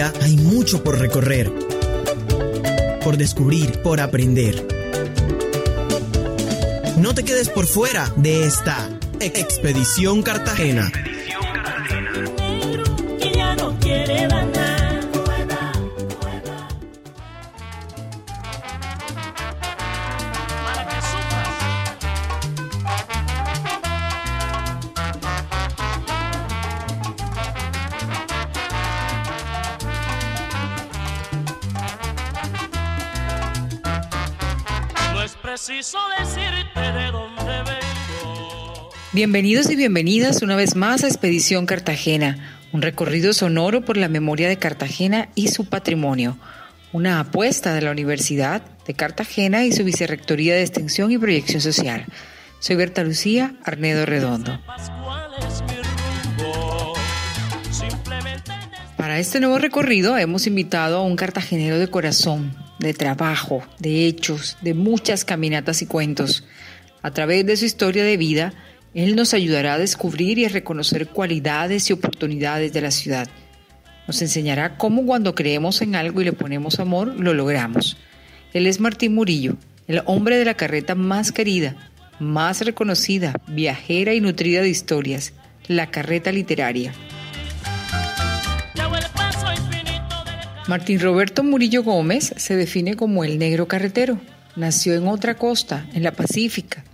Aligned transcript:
Hay 0.00 0.36
mucho 0.36 0.82
por 0.82 0.98
recorrer, 0.98 1.52
por 3.04 3.18
descubrir, 3.18 3.82
por 3.82 4.00
aprender. 4.00 4.66
No 6.96 7.14
te 7.14 7.22
quedes 7.22 7.50
por 7.50 7.66
fuera 7.66 8.10
de 8.16 8.46
esta 8.46 8.88
Expedición 9.20 10.22
Cartagena. 10.22 10.90
Bienvenidos 39.12 39.68
y 39.68 39.74
bienvenidas 39.74 40.40
una 40.40 40.54
vez 40.54 40.76
más 40.76 41.02
a 41.02 41.08
Expedición 41.08 41.66
Cartagena, 41.66 42.60
un 42.70 42.80
recorrido 42.80 43.32
sonoro 43.32 43.84
por 43.84 43.96
la 43.96 44.08
memoria 44.08 44.48
de 44.48 44.56
Cartagena 44.56 45.30
y 45.34 45.48
su 45.48 45.64
patrimonio, 45.64 46.38
una 46.92 47.18
apuesta 47.18 47.74
de 47.74 47.82
la 47.82 47.90
Universidad 47.90 48.62
de 48.86 48.94
Cartagena 48.94 49.64
y 49.64 49.72
su 49.72 49.82
Vicerrectoría 49.82 50.54
de 50.54 50.62
Extensión 50.62 51.10
y 51.10 51.18
Proyección 51.18 51.60
Social. 51.60 52.06
Soy 52.60 52.76
Berta 52.76 53.02
Lucía 53.02 53.56
Arnedo 53.64 54.06
Redondo. 54.06 54.60
Para 58.96 59.18
este 59.18 59.40
nuevo 59.40 59.58
recorrido 59.58 60.16
hemos 60.18 60.46
invitado 60.46 60.98
a 60.98 61.02
un 61.02 61.16
cartagenero 61.16 61.80
de 61.80 61.88
corazón, 61.88 62.54
de 62.78 62.94
trabajo, 62.94 63.64
de 63.80 64.06
hechos, 64.06 64.56
de 64.60 64.74
muchas 64.74 65.24
caminatas 65.24 65.82
y 65.82 65.86
cuentos. 65.86 66.44
A 67.02 67.10
través 67.10 67.44
de 67.44 67.56
su 67.56 67.64
historia 67.64 68.04
de 68.04 68.16
vida, 68.16 68.52
él 68.94 69.14
nos 69.14 69.34
ayudará 69.34 69.74
a 69.74 69.78
descubrir 69.78 70.38
y 70.38 70.44
a 70.44 70.48
reconocer 70.48 71.08
cualidades 71.08 71.88
y 71.88 71.92
oportunidades 71.92 72.72
de 72.72 72.80
la 72.80 72.90
ciudad. 72.90 73.28
Nos 74.08 74.20
enseñará 74.22 74.76
cómo 74.76 75.06
cuando 75.06 75.34
creemos 75.34 75.80
en 75.82 75.94
algo 75.94 76.20
y 76.20 76.24
le 76.24 76.32
ponemos 76.32 76.80
amor, 76.80 77.14
lo 77.20 77.32
logramos. 77.32 77.96
Él 78.52 78.66
es 78.66 78.80
Martín 78.80 79.14
Murillo, 79.14 79.56
el 79.86 80.02
hombre 80.06 80.36
de 80.36 80.44
la 80.44 80.54
carreta 80.54 80.96
más 80.96 81.30
querida, 81.30 81.76
más 82.18 82.60
reconocida, 82.64 83.34
viajera 83.46 84.12
y 84.14 84.20
nutrida 84.20 84.60
de 84.62 84.68
historias, 84.68 85.34
la 85.68 85.90
carreta 85.90 86.32
literaria. 86.32 86.92
Martín 90.66 91.00
Roberto 91.00 91.42
Murillo 91.44 91.82
Gómez 91.82 92.32
se 92.36 92.56
define 92.56 92.96
como 92.96 93.24
el 93.24 93.38
negro 93.38 93.68
carretero. 93.68 94.20
Nació 94.56 94.94
en 94.94 95.06
otra 95.06 95.36
costa, 95.36 95.86
en 95.94 96.02
la 96.02 96.12
Pacífica, 96.12 96.84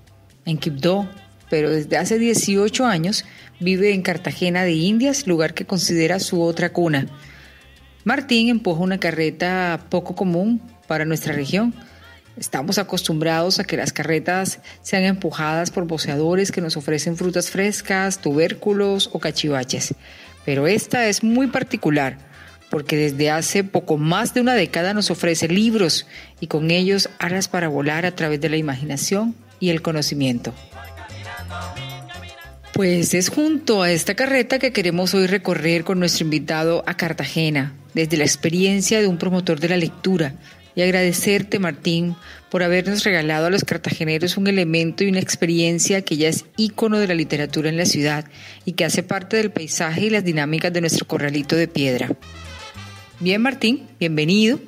en 0.45 0.59
Quibdó, 0.59 1.09
pero 1.49 1.71
desde 1.71 1.97
hace 1.97 2.19
18 2.19 2.85
años 2.87 3.25
vive 3.61 3.93
en 3.93 4.03
Cartagena 4.03 4.65
de 4.65 4.73
Indias, 4.73 5.27
lugar 5.27 5.55
que 5.55 5.67
considera 5.67 6.21
su 6.21 6.43
otra 6.43 6.73
cuna. 6.73 7.07
Martín 8.05 8.49
empuja 8.49 8.81
una 8.81 8.99
carreta 8.99 9.87
poco 9.89 10.15
común 10.15 10.61
para 10.87 11.05
nuestra 11.05 11.33
región. 11.33 11.75
Estamos 12.37 12.79
acostumbrados 12.79 13.59
a 13.59 13.65
que 13.65 13.77
las 13.77 13.93
carretas 13.93 14.61
sean 14.83 15.05
empujadas 15.05 15.71
por 15.71 15.87
boceadores 15.87 16.53
que 16.53 16.61
nos 16.61 16.77
ofrecen 16.77 17.17
frutas 17.17 17.51
frescas, 17.51 18.21
tubérculos 18.21 19.11
o 19.13 19.19
cachivaches. 19.19 19.95
Pero 20.45 20.67
esta 20.67 21.09
es 21.09 21.25
muy 21.25 21.47
particular 21.49 22.19
porque 22.71 22.97
desde 22.97 23.31
hace 23.31 23.65
poco 23.65 23.97
más 23.97 24.35
de 24.35 24.41
una 24.41 24.55
década 24.55 24.93
nos 24.93 25.11
ofrece 25.11 25.49
libros 25.49 26.07
y 26.41 26.47
con 26.47 26.71
ellos 26.71 27.09
alas 27.19 27.49
para 27.49 27.69
volar 27.69 28.07
a 28.07 28.15
través 28.15 28.41
de 28.41 28.49
la 28.49 28.57
imaginación 28.57 29.35
y 29.61 29.71
el 29.71 29.83
conocimiento. 29.83 30.53
Pues 32.73 33.15
es 33.15 33.31
junto 33.31 33.83
a 33.83 33.91
esta 33.91 34.15
carreta 34.15 34.59
que 34.59 34.73
queremos 34.73 35.15
hoy 35.15 35.27
recorrer 35.27 35.83
con 35.85 35.99
nuestro 35.99 36.25
invitado 36.25 36.85
a 36.87 36.95
Cartagena, 36.95 37.75
desde 37.95 38.19
la 38.19 38.25
experiencia 38.25 39.01
de 39.01 39.07
un 39.07 39.17
promotor 39.17 39.61
de 39.61 39.71
la 39.71 39.79
lectura, 39.79 40.35
y 40.75 40.83
agradecerte, 40.83 41.59
Martín, 41.59 42.17
por 42.51 42.63
habernos 42.63 43.03
regalado 43.03 43.47
a 43.47 43.51
los 43.51 43.65
cartageneros 43.65 44.37
un 44.37 44.47
elemento 44.47 45.05
y 45.05 45.09
una 45.09 45.21
experiencia 45.21 46.03
que 46.03 46.19
ya 46.19 46.29
es 46.29 46.45
ícono 46.59 46.99
de 46.99 47.09
la 47.09 47.15
literatura 47.15 47.71
en 47.71 47.79
la 47.79 47.87
ciudad 47.87 48.27
y 48.67 48.73
que 48.73 48.85
hace 48.85 49.03
parte 49.03 49.39
del 49.39 49.51
paisaje 49.51 50.05
y 50.05 50.11
las 50.11 50.25
dinámicas 50.25 50.73
de 50.73 50.83
nuestro 50.83 51.07
corralito 51.07 51.57
de 51.57 51.69
piedra. 51.69 52.11
Bien, 53.21 53.41
Martín, 53.41 53.89
bienvenido. 53.99 54.61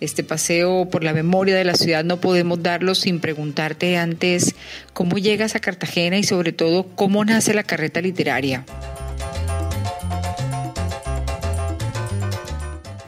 Este 0.00 0.22
paseo 0.22 0.88
por 0.88 1.02
la 1.02 1.12
memoria 1.12 1.56
de 1.56 1.64
la 1.64 1.74
ciudad 1.74 2.04
no 2.04 2.20
podemos 2.20 2.62
darlo 2.62 2.94
sin 2.94 3.18
preguntarte 3.18 3.96
antes 3.96 4.54
cómo 4.92 5.18
llegas 5.18 5.56
a 5.56 5.60
Cartagena 5.60 6.18
y 6.18 6.22
sobre 6.22 6.52
todo 6.52 6.86
cómo 6.94 7.24
nace 7.24 7.52
la 7.52 7.64
carreta 7.64 8.00
literaria. 8.00 8.64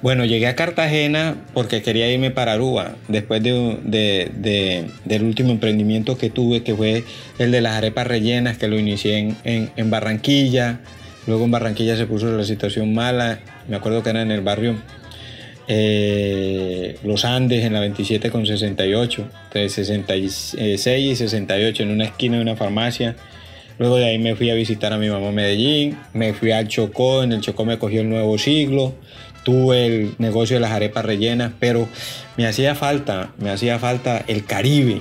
Bueno, 0.03 0.25
llegué 0.25 0.49
a 0.49 0.57
Cartagena 0.57 1.37
porque 1.55 1.81
quería 1.81 2.11
irme 2.11 2.33
para 2.33 2.55
Aruba, 2.55 2.97
después 3.07 3.41
de, 3.41 4.91
del 5.05 5.23
último 5.23 5.51
emprendimiento 5.51 6.19
que 6.19 6.31
tuve, 6.31 6.65
que 6.65 6.75
fue 6.75 7.05
el 7.39 7.53
de 7.53 7.61
las 7.61 7.77
arepas 7.77 8.09
rellenas, 8.09 8.59
que 8.59 8.67
lo 8.67 8.79
inicié 8.79 9.37
en, 9.45 9.71
en 9.77 9.91
Barranquilla. 9.91 10.81
Luego 11.29 11.45
en 11.45 11.53
Barranquilla 11.53 11.97
se 11.97 12.07
puso 12.07 12.37
la 12.37 12.45
situación 12.45 12.95
mala, 12.95 13.39
me 13.69 13.77
acuerdo 13.77 14.03
que 14.03 14.11
era 14.11 14.23
en 14.23 14.33
el 14.33 14.41
barrio 14.41 14.77
eh, 15.69 16.99
los 17.05 17.25
Andes 17.25 17.65
en 17.65 17.73
la 17.73 17.81
27 17.81 18.31
con 18.31 18.47
68, 18.47 19.29
entre 19.45 19.69
66 19.69 20.87
y 20.87 21.17
68 21.17 21.83
en 21.83 21.91
una 21.91 22.05
esquina 22.05 22.37
de 22.37 22.43
una 22.43 22.57
farmacia. 22.57 23.17
Luego 23.79 23.97
de 23.97 24.07
ahí 24.07 24.19
me 24.19 24.37
fui 24.37 24.51
a 24.51 24.55
visitar 24.55 24.93
a 24.93 24.99
mi 24.99 25.09
mamá 25.09 25.33
Medellín, 25.33 25.97
me 26.13 26.35
fui 26.35 26.53
al 26.53 26.69
Chocó, 26.69 27.23
en 27.23 27.33
el 27.33 27.41
Chocó 27.41 27.65
me 27.65 27.79
cogió 27.79 28.03
el 28.03 28.11
nuevo 28.11 28.37
siglo, 28.37 28.95
tuve 29.43 29.87
el 29.87 30.15
negocio 30.19 30.57
de 30.57 30.61
las 30.61 30.73
arepas 30.73 31.05
rellenas, 31.05 31.53
pero 31.59 31.89
me 32.37 32.47
hacía 32.47 32.75
falta, 32.75 33.33
me 33.39 33.51
hacía 33.51 33.79
falta 33.79 34.23
el 34.27 34.45
Caribe, 34.45 35.01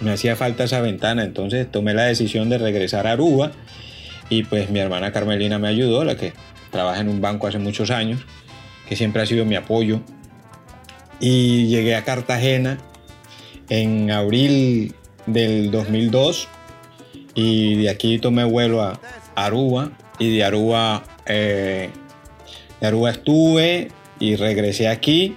me 0.00 0.10
hacía 0.10 0.34
falta 0.34 0.64
esa 0.64 0.80
ventana, 0.80 1.22
entonces 1.22 1.70
tomé 1.70 1.94
la 1.94 2.04
decisión 2.04 2.48
de 2.48 2.58
regresar 2.58 3.06
a 3.06 3.12
Aruba 3.12 3.52
y 4.30 4.42
pues 4.42 4.70
mi 4.70 4.80
hermana 4.80 5.12
Carmelina 5.12 5.58
me 5.58 5.68
ayudó, 5.68 6.04
la 6.04 6.16
que 6.16 6.32
trabaja 6.70 7.00
en 7.00 7.08
un 7.08 7.20
banco 7.20 7.46
hace 7.46 7.58
muchos 7.58 7.90
años, 7.90 8.20
que 8.88 8.96
siempre 8.96 9.22
ha 9.22 9.26
sido 9.26 9.44
mi 9.44 9.56
apoyo. 9.56 10.00
Y 11.20 11.66
llegué 11.66 11.96
a 11.96 12.04
Cartagena 12.04 12.78
en 13.68 14.10
abril 14.10 14.94
del 15.26 15.70
2002 15.70 16.48
y 17.34 17.76
de 17.82 17.90
aquí 17.90 18.18
tomé 18.18 18.44
vuelo 18.44 18.82
a 18.82 19.00
Aruba 19.34 19.92
y 20.18 20.36
de 20.36 20.44
Aruba, 20.44 21.04
eh, 21.26 21.90
de 22.80 22.86
Aruba 22.86 23.10
estuve 23.10 23.88
y 24.20 24.36
regresé 24.36 24.88
aquí 24.88 25.36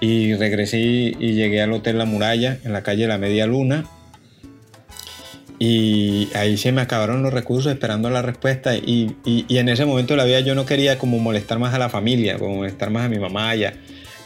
y 0.00 0.34
regresé 0.34 0.78
y 0.78 1.32
llegué 1.32 1.62
al 1.62 1.72
Hotel 1.72 1.98
La 1.98 2.04
Muralla 2.04 2.58
en 2.64 2.72
la 2.72 2.82
calle 2.82 3.06
La 3.06 3.18
Media 3.18 3.46
Luna 3.46 3.84
y 5.58 6.28
ahí 6.34 6.56
se 6.58 6.70
me 6.72 6.82
acabaron 6.82 7.22
los 7.22 7.32
recursos 7.32 7.72
esperando 7.72 8.10
la 8.10 8.22
respuesta 8.22 8.76
y, 8.76 9.16
en 9.24 9.68
ese 9.68 9.86
momento 9.86 10.14
de 10.14 10.18
la 10.18 10.24
vida 10.24 10.40
yo 10.40 10.54
no 10.54 10.66
quería 10.66 10.98
como 10.98 11.18
molestar 11.18 11.58
más 11.58 11.72
a 11.74 11.78
la 11.78 11.88
familia, 11.88 12.38
como 12.38 12.56
molestar 12.56 12.90
más 12.90 13.06
a 13.06 13.08
mi 13.08 13.18
mamá 13.18 13.54
y 13.56 13.64
a, 13.64 13.74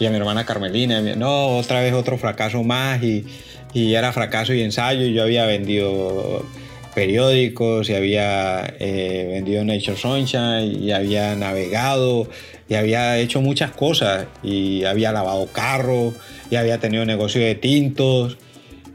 mi 0.01 0.07
hermana 0.17 0.47
Carmelina. 0.47 1.01
No, 1.15 1.59
otra 1.59 1.81
vez 1.83 1.93
otro 1.93 2.19
fracaso 2.19 2.63
más 2.63 3.03
y, 3.03 3.25
era 3.75 4.13
fracaso 4.13 4.53
y 4.53 4.63
ensayo 4.63 5.05
y 5.05 5.15
yo 5.15 5.23
había 5.23 5.47
vendido 5.47 6.45
periódicos 6.95 7.89
y 7.89 7.95
había 7.95 8.75
eh, 8.81 9.29
vendido 9.31 9.65
Nature 9.65 9.97
Sunshine 9.97 10.83
y 10.83 10.91
había 10.91 11.37
navegado 11.37 12.29
y 12.69 12.75
había 12.75 13.19
hecho 13.19 13.41
muchas 13.41 13.71
cosas 13.71 14.27
y 14.43 14.83
había 14.85 15.13
lavado 15.13 15.47
carros 15.53 16.15
y 16.51 16.57
había 16.57 16.79
tenido 16.79 17.05
negocio 17.05 17.41
de 17.41 17.55
tintos 17.55 18.39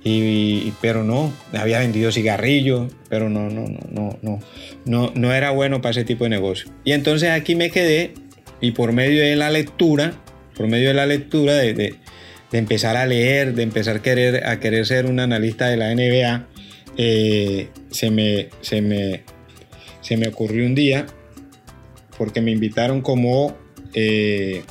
y, 0.08 0.72
pero 0.82 1.04
no, 1.04 1.34
había 1.52 1.80
vendido 1.80 2.12
cigarrillos, 2.12 2.94
pero 3.10 3.28
no, 3.28 3.50
no, 3.50 3.68
no, 3.68 3.80
no, 3.90 4.20
no, 4.22 4.40
no, 4.86 5.12
no 5.16 5.34
era 5.34 5.50
bueno 5.50 5.82
para 5.82 5.92
ese 5.92 6.04
tipo 6.06 6.26
de 6.26 6.30
negocio. 6.30 6.70
Y 6.84 6.92
entonces 6.92 7.32
aquí 7.32 7.56
me 7.56 7.72
quedé 7.72 8.14
y 8.62 8.72
por 8.72 8.94
medio 8.94 9.24
de 9.24 9.36
la 9.36 9.50
lectura, 9.50 10.14
por 10.56 10.68
medio 10.68 10.90
de 10.90 10.94
la 10.94 11.08
lectura, 11.08 11.56
de, 11.56 11.96
empezar 12.52 12.96
a 12.98 13.08
leer, 13.08 13.56
de 13.56 13.64
empezar 13.64 13.98
a 13.98 14.02
querer, 14.04 14.46
a 14.46 14.60
querer 14.60 14.86
ser 14.86 15.08
un 15.08 15.20
analista 15.20 15.68
de 15.70 15.78
la 15.78 15.94
NBA, 15.94 16.48
eh, 16.98 17.70
se, 17.90 18.12
me, 18.12 18.50
se, 18.62 18.84
me, 18.84 19.24
se 20.02 20.18
me 20.18 20.28
ocurrió 20.28 20.68
un 20.68 20.76
día, 20.76 21.08
porque 22.16 22.42
me 22.42 22.52
invitaron 22.52 23.02
como, 23.02 23.58
eh, 23.96 24.62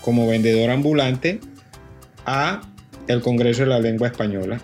como 0.00 0.26
vendedor 0.26 0.70
ambulante 0.70 1.38
a 2.26 2.69
el 3.12 3.20
Congreso 3.20 3.62
de 3.62 3.68
la 3.68 3.80
Lengua 3.80 4.08
Española. 4.08 4.60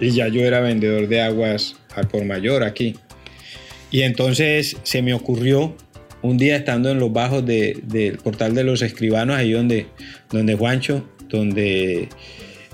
Y 0.00 0.10
ya 0.10 0.28
yo 0.28 0.42
era 0.42 0.60
vendedor 0.60 1.08
de 1.08 1.22
aguas 1.22 1.76
al 1.94 2.08
por 2.08 2.24
mayor 2.24 2.62
aquí. 2.62 2.96
Y 3.90 4.02
entonces 4.02 4.76
se 4.82 5.02
me 5.02 5.14
ocurrió 5.14 5.74
un 6.22 6.38
día 6.38 6.56
estando 6.56 6.90
en 6.90 6.98
los 6.98 7.12
bajos 7.12 7.44
del 7.46 8.18
portal 8.22 8.54
de 8.54 8.64
los 8.64 8.82
escribanos, 8.82 9.36
ahí 9.36 9.52
donde, 9.52 9.86
donde 10.30 10.54
Juancho, 10.54 11.08
donde 11.28 12.08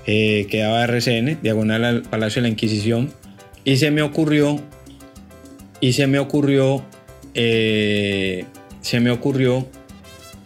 eh, 0.05 0.47
quedaba 0.49 0.83
RCN, 0.85 1.39
diagonal 1.41 1.83
al 1.83 2.01
Palacio 2.01 2.41
de 2.41 2.47
la 2.47 2.51
Inquisición, 2.51 3.13
y 3.63 3.77
se 3.77 3.91
me 3.91 4.01
ocurrió, 4.01 4.59
y 5.79 5.93
se 5.93 6.07
me 6.07 6.19
ocurrió, 6.19 6.83
eh, 7.35 8.45
se 8.81 8.99
me 8.99 9.11
ocurrió 9.11 9.67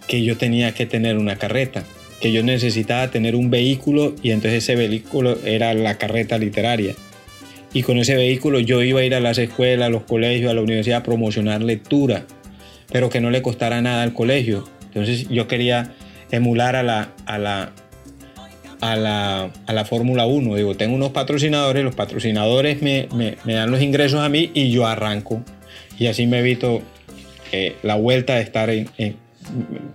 que 0.08 0.24
yo 0.24 0.38
tenía 0.38 0.74
que 0.74 0.86
tener 0.86 1.18
una 1.18 1.38
carreta, 1.38 1.86
que 2.20 2.32
yo 2.32 2.44
necesitaba 2.44 3.10
tener 3.10 3.36
un 3.36 3.50
vehículo 3.50 4.16
y 4.24 4.32
entonces 4.32 4.64
ese 4.64 4.76
vehículo 4.76 5.38
era 5.46 5.74
la 5.74 5.98
carreta 5.98 6.38
literaria. 6.38 6.96
Y 7.74 7.84
con 7.84 7.98
ese 7.98 8.16
vehículo 8.16 8.60
yo 8.60 8.82
iba 8.82 9.02
a 9.02 9.04
ir 9.04 9.14
a 9.14 9.20
las 9.20 9.38
escuelas, 9.38 9.88
a 9.88 9.90
los 9.90 10.04
colegios, 10.04 10.52
a 10.52 10.56
la 10.56 10.62
universidad 10.62 11.00
a 11.00 11.04
promocionar 11.04 11.62
lectura, 11.62 12.26
pero 12.92 13.10
que 13.10 13.22
no 13.22 13.30
le 13.30 13.42
costara 13.42 13.82
nada 13.82 14.04
al 14.04 14.14
colegio. 14.14 14.68
Entonces 14.86 15.30
yo 15.30 15.48
quería 15.48 15.94
emular 16.32 16.76
a 16.76 16.84
la, 16.84 17.14
a 17.26 17.38
la, 17.38 17.72
a 18.82 18.96
la, 18.96 19.52
a 19.66 19.74
la 19.74 19.86
Fórmula 19.86 20.26
1. 20.26 20.56
Digo, 20.56 20.76
tengo 20.76 20.96
unos 20.96 21.12
patrocinadores, 21.12 21.84
los 21.84 21.96
patrocinadores 21.96 22.82
me, 22.82 23.08
me, 23.14 23.54
dan 23.54 23.70
los 23.70 23.82
ingresos 23.82 24.22
a 24.22 24.30
mí 24.30 24.50
y 24.54 24.72
yo 24.72 24.88
arranco. 24.88 25.44
Y 26.00 26.08
así 26.08 26.26
me 26.26 26.40
evito 26.40 26.82
eh, 27.52 27.76
la 27.84 27.96
vuelta 27.96 28.36
de 28.36 28.42
estar 28.42 28.70
en, 28.70 28.90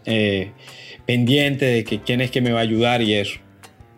eh, 0.05 0.51
pendiente 1.07 1.65
de 1.67 1.85
que 1.85 2.01
quién 2.01 2.21
es 2.21 2.31
que 2.31 2.41
me 2.41 2.53
va 2.53 2.61
a 2.61 2.63
ayudar 2.63 3.03
y 3.03 3.15
eso. 3.15 3.39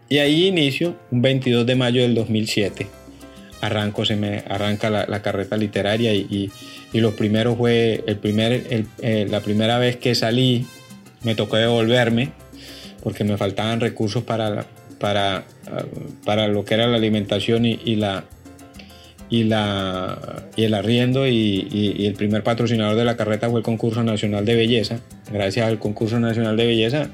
Y 0.08 0.18
ahí 0.18 0.46
inicio, 0.46 0.96
un 1.10 1.22
22 1.22 1.66
de 1.66 1.74
mayo 1.74 2.02
del 2.02 2.14
2007. 2.14 2.86
Arranco, 3.60 4.04
se 4.04 4.16
me 4.16 4.44
arranca 4.48 4.90
la, 4.90 5.06
la 5.06 5.22
carreta 5.22 5.56
literaria 5.56 6.12
y, 6.12 6.50
y, 6.92 7.00
lo 7.00 7.16
primero 7.16 7.56
fue, 7.56 8.04
el 8.06 8.16
primer, 8.18 8.52
el, 8.70 8.86
eh, 9.00 9.26
la 9.28 9.40
primera 9.40 9.78
vez 9.78 9.96
que 9.96 10.14
salí, 10.14 10.66
me 11.22 11.34
tocó 11.34 11.56
devolverme 11.56 12.30
porque 13.02 13.24
me 13.24 13.36
faltaban 13.36 13.80
recursos 13.80 14.22
para, 14.22 14.66
para, 14.98 15.44
para 16.24 16.48
lo 16.48 16.64
que 16.64 16.74
era 16.74 16.86
la 16.86 16.96
alimentación 16.96 17.64
y, 17.66 17.96
la, 17.96 18.24
y, 19.30 19.44
la, 19.44 20.44
y 20.56 20.64
el 20.64 20.74
arriendo 20.74 21.26
y, 21.26 22.06
el 22.06 22.14
primer 22.14 22.42
patrocinador 22.42 22.96
de 22.96 23.04
la 23.04 23.16
carreta 23.16 23.48
fue 23.50 23.60
el 23.60 23.64
concurso 23.64 24.02
nacional 24.02 24.44
de 24.44 24.54
belleza. 24.54 25.00
Gracias 25.32 25.66
al 25.66 25.78
concurso 25.78 26.20
nacional 26.20 26.56
de 26.56 26.66
belleza 26.66 27.08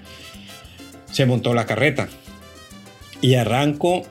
se 1.10 1.26
montó 1.26 1.54
la 1.54 1.66
carreta 1.66 2.08
y 3.20 3.34
arranco 3.34 4.02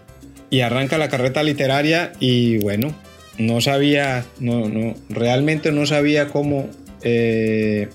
y 0.50 0.62
arranca 0.62 0.98
la 0.98 1.10
carreta 1.10 1.44
literaria 1.44 2.12
y 2.20 2.58
bueno, 2.58 2.94
no 3.38 3.62
sabía, 3.62 4.26
no, 4.40 4.68
no 4.68 4.96
realmente 5.10 5.72
no 5.72 5.86
sabía 5.86 6.28
cómo, 6.28 6.68
eh, 7.04 7.90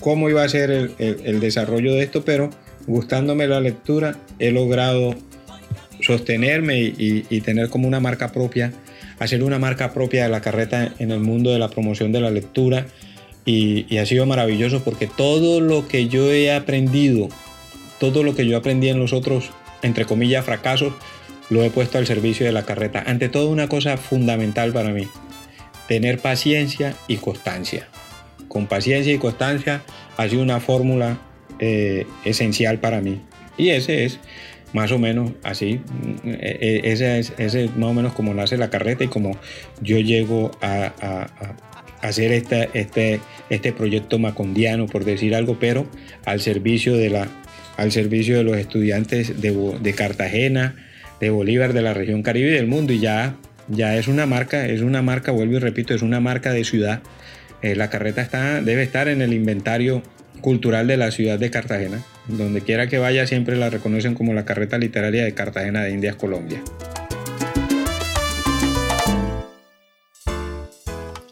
cómo 0.00 0.30
iba 0.30 0.44
a 0.44 0.48
ser 0.48 0.70
el, 0.98 1.40
desarrollo 1.40 1.94
de 1.94 2.04
esto, 2.04 2.24
pero 2.24 2.50
gustándome 2.86 3.48
la 3.48 3.60
lectura 3.60 4.16
he 4.38 4.50
logrado 4.50 5.14
sostenerme 6.04 6.78
y, 6.80 7.40
tener 7.40 7.68
como 7.68 7.88
una 7.88 8.00
marca 8.00 8.32
propia, 8.32 8.72
hacer 9.18 9.42
una 9.42 9.58
marca 9.58 9.92
propia 9.92 10.24
de 10.24 10.30
la 10.30 10.40
carreta 10.40 10.92
en 10.98 11.10
el 11.10 11.20
mundo 11.20 11.50
de 11.50 11.58
la 11.58 11.68
promoción 11.68 12.12
de 12.12 12.20
la 12.20 12.30
lectura 12.30 12.86
y, 13.44 13.96
ha 13.98 14.06
sido 14.06 14.26
maravilloso 14.26 14.82
porque 14.84 15.06
todo 15.06 15.60
lo 15.60 15.88
que 15.88 16.08
yo 16.08 16.32
he 16.32 16.52
aprendido, 16.52 17.28
todo 17.98 18.22
lo 18.22 18.34
que 18.34 18.46
yo 18.46 18.56
aprendí 18.56 18.88
en 18.88 18.98
los 18.98 19.12
otros, 19.12 19.50
entre 19.82 20.04
comillas, 20.04 20.44
fracasos, 20.44 20.92
lo 21.50 21.62
he 21.62 21.70
puesto 21.70 21.98
al 21.98 22.06
servicio 22.06 22.46
de 22.46 22.52
la 22.52 22.64
carreta. 22.64 23.02
Ante 23.06 23.28
todo 23.28 23.50
una 23.50 23.68
cosa 23.68 23.96
fundamental 23.96 24.72
para 24.72 24.90
mí, 24.90 25.06
tener 25.88 26.18
paciencia 26.18 26.94
y 27.06 27.16
constancia 27.16 27.88
con 28.54 28.68
paciencia 28.68 29.12
y 29.12 29.18
constancia 29.18 29.82
ha 30.16 30.28
sido 30.28 30.40
una 30.40 30.60
fórmula 30.60 31.18
eh, 31.58 32.06
esencial 32.24 32.78
para 32.78 33.00
mí. 33.00 33.20
Y 33.56 33.70
ese 33.70 34.04
es 34.04 34.20
más 34.74 34.92
o 34.92 34.98
menos 34.98 35.30
así, 35.42 35.80
eh, 36.24 36.58
eh, 36.60 36.80
ese 36.84 37.18
es, 37.38 37.76
más 37.76 37.88
o 37.88 37.94
menos 37.94 38.12
como 38.12 38.34
nace 38.34 38.58
la 38.58 38.68
carreta 38.68 39.04
y 39.04 39.08
como 39.08 39.38
yo 39.80 39.98
llego 39.98 40.50
a, 40.60 41.26
hacer 42.02 42.32
este, 42.32 42.68
este, 43.48 43.72
proyecto 43.72 44.18
macondiano, 44.18 44.86
por 44.86 45.06
decir 45.06 45.34
algo, 45.34 45.58
pero 45.58 45.86
al 46.26 46.42
servicio 46.42 46.98
de, 46.98 47.08
la, 47.08 47.28
al 47.78 47.92
servicio 47.92 48.36
de 48.36 48.44
los 48.44 48.58
estudiantes 48.58 49.40
de, 49.40 49.78
de 49.80 49.94
Cartagena, 49.94 50.76
de 51.18 51.30
Bolívar, 51.30 51.72
de 51.72 51.80
la 51.80 51.94
región 51.94 52.22
Caribe 52.22 52.50
y 52.50 52.52
del 52.52 52.66
mundo. 52.66 52.92
Y 52.92 52.98
ya, 52.98 53.36
ya 53.68 53.96
es 53.96 54.06
una 54.06 54.26
marca, 54.26 54.66
es 54.66 54.82
una 54.82 55.00
marca, 55.00 55.32
vuelvo 55.32 55.56
y 55.56 55.60
repito, 55.60 55.94
es 55.94 56.02
una 56.02 56.20
marca 56.20 56.52
de 56.52 56.64
ciudad 56.64 57.00
eh, 57.64 57.74
la 57.74 57.88
carreta 57.88 58.20
está, 58.20 58.60
debe 58.60 58.82
estar 58.82 59.08
en 59.08 59.22
el 59.22 59.32
inventario 59.32 60.02
cultural 60.42 60.86
de 60.86 60.98
la 60.98 61.10
ciudad 61.10 61.38
de 61.38 61.50
Cartagena. 61.50 62.02
Donde 62.28 62.62
quiera 62.62 62.88
que 62.88 62.98
vaya 62.98 63.26
siempre 63.26 63.56
la 63.56 63.70
reconocen 63.70 64.14
como 64.14 64.32
la 64.32 64.44
carreta 64.44 64.78
literaria 64.78 65.24
de 65.24 65.34
Cartagena 65.34 65.82
de 65.82 65.90
Indias, 65.90 66.16
Colombia. 66.16 66.62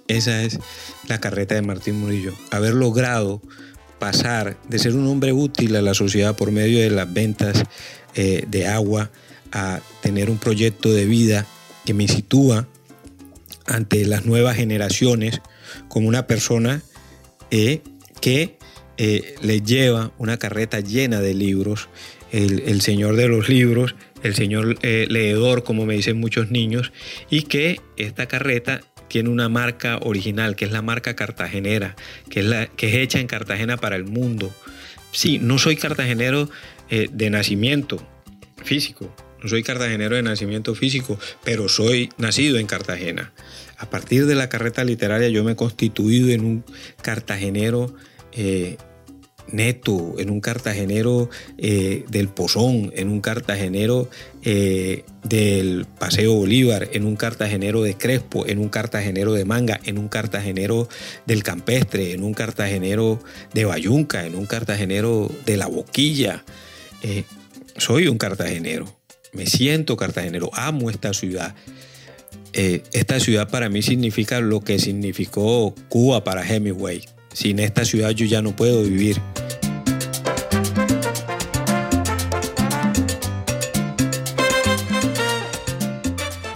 Esa 0.08 0.42
es 0.42 0.58
la 1.08 1.18
carreta 1.18 1.54
de 1.54 1.62
Martín 1.62 1.98
Murillo. 1.98 2.34
Haber 2.50 2.74
logrado 2.74 3.40
pasar 3.98 4.56
de 4.68 4.78
ser 4.78 4.94
un 4.94 5.06
hombre 5.06 5.32
útil 5.32 5.74
a 5.76 5.80
la 5.80 5.94
sociedad 5.94 6.36
por 6.36 6.50
medio 6.50 6.80
de 6.80 6.90
las 6.90 7.10
ventas 7.12 7.62
eh, 8.14 8.44
de 8.48 8.66
agua 8.66 9.10
a 9.52 9.80
tener 10.00 10.28
un 10.28 10.38
proyecto 10.38 10.92
de 10.92 11.06
vida 11.06 11.46
que 11.84 11.94
me 11.94 12.08
sitúa 12.08 12.68
ante 13.64 14.04
las 14.04 14.26
nuevas 14.26 14.56
generaciones 14.56 15.40
como 15.88 16.08
una 16.08 16.26
persona 16.26 16.82
eh, 17.50 17.80
que 18.20 18.58
eh, 19.04 19.34
le 19.42 19.62
lleva 19.62 20.12
una 20.16 20.36
carreta 20.36 20.78
llena 20.78 21.20
de 21.20 21.34
libros, 21.34 21.88
el, 22.30 22.80
señor 22.82 23.16
de 23.16 23.26
los 23.26 23.48
libros, 23.48 23.96
el 24.22 24.36
señor 24.36 24.78
eh, 24.82 25.06
leedor, 25.10 25.64
como 25.64 25.86
me 25.86 25.94
dicen 25.94 26.20
muchos 26.20 26.52
niños, 26.52 26.92
y 27.28 27.42
que 27.42 27.80
esta 27.96 28.26
carreta 28.26 28.80
tiene 29.08 29.28
una 29.28 29.48
marca 29.48 29.98
original, 30.02 30.54
que 30.54 30.66
es 30.66 30.70
la 30.70 30.82
marca 30.82 31.16
cartagenera, 31.16 31.96
que 32.30 32.38
es, 32.38 32.46
la, 32.46 32.68
que 32.68 32.90
es 32.90 32.94
hecha 32.94 33.18
en 33.18 33.26
Cartagena 33.26 33.76
para 33.76 33.96
el 33.96 34.04
mundo. 34.04 34.54
Sí, 35.10 35.40
no 35.40 35.58
soy 35.58 35.74
cartagenero 35.74 36.48
de 36.88 37.30
nacimiento 37.30 38.06
físico, 38.62 39.12
no 39.42 39.48
soy 39.48 39.64
cartagenero 39.64 40.14
de 40.14 40.22
nacimiento 40.22 40.76
físico, 40.76 41.18
pero 41.42 41.68
soy 41.68 42.10
nacido 42.18 42.56
en 42.56 42.68
Cartagena. 42.68 43.32
A 43.78 43.90
partir 43.90 44.26
de 44.26 44.36
la 44.36 44.48
carreta 44.48 44.84
literaria 44.84 45.28
yo 45.28 45.42
me 45.42 45.52
he 45.52 45.56
constituido 45.56 46.28
en 46.28 46.44
un 46.44 46.64
cartagenero 47.02 47.92
eh, 48.30 48.76
neto, 49.48 50.14
en 50.18 50.30
un 50.30 50.40
cartagenero 50.40 51.28
eh, 51.58 52.04
del 52.08 52.28
Pozón, 52.28 52.92
en 52.94 53.08
un 53.08 53.20
cartagenero 53.20 54.08
eh, 54.42 55.04
del 55.24 55.86
Paseo 55.98 56.34
Bolívar, 56.34 56.88
en 56.92 57.04
un 57.04 57.16
cartagenero 57.16 57.82
de 57.82 57.94
Crespo, 57.94 58.46
en 58.46 58.58
un 58.58 58.68
cartagenero 58.68 59.32
de 59.32 59.44
Manga, 59.44 59.80
en 59.84 59.98
un 59.98 60.08
cartagenero 60.08 60.88
del 61.26 61.42
Campestre, 61.42 62.12
en 62.12 62.22
un 62.22 62.34
cartagenero 62.34 63.20
de 63.54 63.64
Bayunca, 63.64 64.26
en 64.26 64.34
un 64.34 64.46
cartagenero 64.46 65.30
de 65.46 65.56
La 65.56 65.66
Boquilla. 65.66 66.44
soy 67.76 68.08
un 68.08 68.18
cartagenero, 68.18 68.96
me 69.32 69.46
siento 69.46 69.96
cartagenero, 69.96 70.50
amo 70.52 70.90
esta 70.90 71.12
ciudad. 71.12 71.54
Eh, 72.54 72.82
esta 72.92 73.18
ciudad 73.18 73.48
para 73.48 73.70
mí 73.70 73.80
significa 73.82 74.40
lo 74.40 74.60
que 74.60 74.78
significó 74.78 75.74
Cuba 75.88 76.22
para 76.22 76.46
Hemingway. 76.46 77.02
Sin 77.32 77.58
esta 77.58 77.84
ciudad 77.84 78.10
yo 78.10 78.26
ya 78.26 78.42
no 78.42 78.54
puedo 78.54 78.82
vivir. 78.82 79.20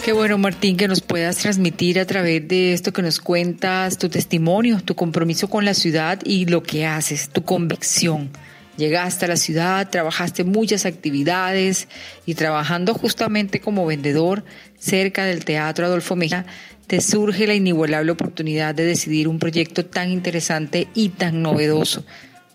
Qué 0.06 0.12
bueno, 0.12 0.38
Martín, 0.38 0.76
que 0.76 0.86
nos 0.86 1.00
puedas 1.00 1.38
transmitir 1.38 1.98
a 1.98 2.06
través 2.06 2.46
de 2.46 2.72
esto 2.72 2.92
que 2.92 3.02
nos 3.02 3.18
cuentas 3.18 3.98
tu 3.98 4.08
testimonio, 4.08 4.80
tu 4.80 4.94
compromiso 4.94 5.50
con 5.50 5.64
la 5.64 5.74
ciudad 5.74 6.20
y 6.24 6.46
lo 6.46 6.62
que 6.62 6.86
haces, 6.86 7.28
tu 7.28 7.42
convicción. 7.42 8.30
Llegaste 8.76 9.24
a 9.24 9.28
la 9.28 9.36
ciudad, 9.36 9.88
trabajaste 9.88 10.44
muchas 10.44 10.84
actividades 10.84 11.88
y 12.26 12.34
trabajando 12.34 12.92
justamente 12.92 13.60
como 13.60 13.86
vendedor 13.86 14.44
cerca 14.78 15.24
del 15.24 15.44
Teatro 15.44 15.86
Adolfo 15.86 16.14
Mejía, 16.14 16.44
te 16.86 17.00
surge 17.00 17.46
la 17.46 17.54
inigualable 17.54 18.12
oportunidad 18.12 18.74
de 18.74 18.84
decidir 18.84 19.28
un 19.28 19.38
proyecto 19.38 19.86
tan 19.86 20.10
interesante 20.10 20.88
y 20.94 21.08
tan 21.08 21.42
novedoso. 21.42 22.04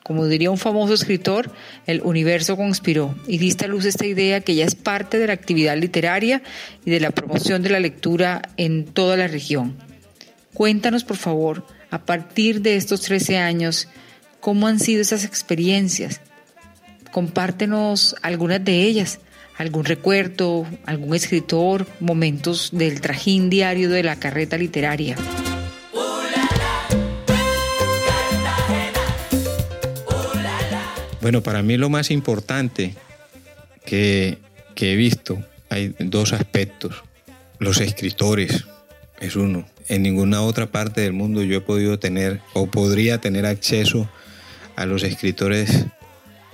Como 0.04 0.28
diría 0.28 0.52
un 0.52 0.58
famoso 0.58 0.94
escritor, 0.94 1.52
el 1.86 2.02
universo 2.02 2.56
conspiró 2.56 3.16
y 3.28 3.38
diste 3.38 3.66
a 3.66 3.68
luz 3.68 3.86
esta 3.86 4.06
idea 4.06 4.42
que 4.42 4.56
ya 4.56 4.66
es 4.66 4.76
parte 4.76 5.18
de 5.18 5.28
la 5.28 5.34
actividad 5.34 5.78
literaria 5.78 6.42
y 6.86 6.92
de 6.92 7.00
la 7.00 7.12
promoción 7.12 7.62
de 7.62 7.70
la 7.70 7.80
lectura 7.80 8.42
en 8.58 8.86
toda 8.86 9.18
la 9.18 9.28
región. 9.28 9.76
Cuéntanos, 10.54 11.04
por 11.04 11.18
favor, 11.18 11.66
a 11.92 12.06
partir 12.06 12.62
de 12.62 12.76
estos 12.76 13.02
13 13.02 13.38
años, 13.38 13.88
cómo 14.42 14.68
han 14.68 14.80
sido 14.80 15.02
esas 15.02 15.24
experiencias. 15.24 16.20
Compártenos 17.12 18.16
algunas 18.22 18.64
de 18.66 18.84
ellas, 18.84 19.20
algún 19.58 19.86
recuerdo, 19.86 20.66
algún 20.86 21.16
escritor, 21.16 21.88
momentos 22.00 22.70
del 22.74 23.00
trajín 23.00 23.50
diario 23.50 23.90
de 23.90 24.04
la 24.04 24.18
carreta 24.18 24.58
literaria. 24.58 25.16
Bueno, 31.22 31.44
para 31.44 31.62
mí 31.62 31.78
lo 31.78 31.90
más 31.90 32.10
importante 32.10 32.96
que, 33.86 34.40
que, 34.74 34.94
he 34.94 34.96
visto, 34.96 35.38
hay 35.70 35.94
dos 36.00 36.34
aspectos. 36.34 37.04
Los 37.60 37.80
escritores 37.80 38.66
es 39.20 39.36
uno. 39.36 39.68
En 39.88 40.02
ninguna 40.02 40.42
otra 40.42 40.72
parte 40.72 41.02
del 41.02 41.14
mundo 41.14 41.44
yo 41.44 41.58
he 41.58 41.62
podido 41.62 42.00
tener 42.00 42.42
o 42.54 42.66
podría 42.66 43.20
tener 43.20 43.46
acceso 43.46 44.10
a 44.76 44.86
los 44.86 45.04
escritores 45.04 45.86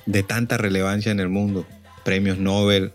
de 0.05 0.23
tanta 0.23 0.57
relevancia 0.57 1.11
en 1.11 1.19
el 1.19 1.29
mundo. 1.29 1.65
Premios 2.03 2.37
Nobel, 2.37 2.91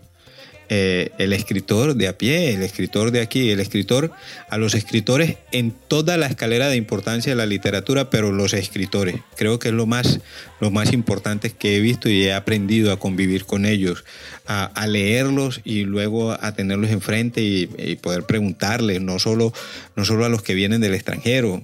eh, 0.69 1.11
el 1.19 1.33
escritor 1.33 1.93
de 1.93 2.07
a 2.07 2.17
pie, 2.17 2.53
el 2.53 2.63
escritor 2.63 3.11
de 3.11 3.21
aquí, 3.21 3.51
el 3.51 3.59
escritor, 3.59 4.11
a 4.49 4.57
los 4.57 4.73
escritores 4.73 5.37
en 5.51 5.71
toda 5.71 6.17
la 6.17 6.25
escalera 6.25 6.67
de 6.67 6.77
importancia 6.77 7.31
de 7.31 7.35
la 7.35 7.45
literatura, 7.45 8.09
pero 8.09 8.31
los 8.31 8.53
escritores. 8.53 9.17
Creo 9.35 9.59
que 9.59 9.67
es 9.67 9.73
lo 9.73 9.85
más, 9.85 10.21
lo 10.61 10.71
más 10.71 10.93
importante 10.93 11.51
que 11.51 11.75
he 11.75 11.79
visto 11.79 12.09
y 12.09 12.23
he 12.23 12.33
aprendido 12.33 12.91
a 12.91 12.97
convivir 12.97 13.45
con 13.45 13.65
ellos, 13.65 14.03
a, 14.47 14.87
leerlos 14.87 15.61
y 15.63 15.83
luego 15.83 16.31
a 16.31 16.55
tenerlos 16.55 16.89
enfrente 16.89 17.41
y, 17.43 17.67
poder 17.97 18.23
preguntarles, 18.23 18.99
no 18.99 19.19
solo, 19.19 19.53
no 19.95 20.05
solo 20.05 20.25
a 20.25 20.29
los 20.29 20.41
que 20.41 20.55
vienen 20.55 20.81
del 20.81 20.95
extranjero, 20.95 21.61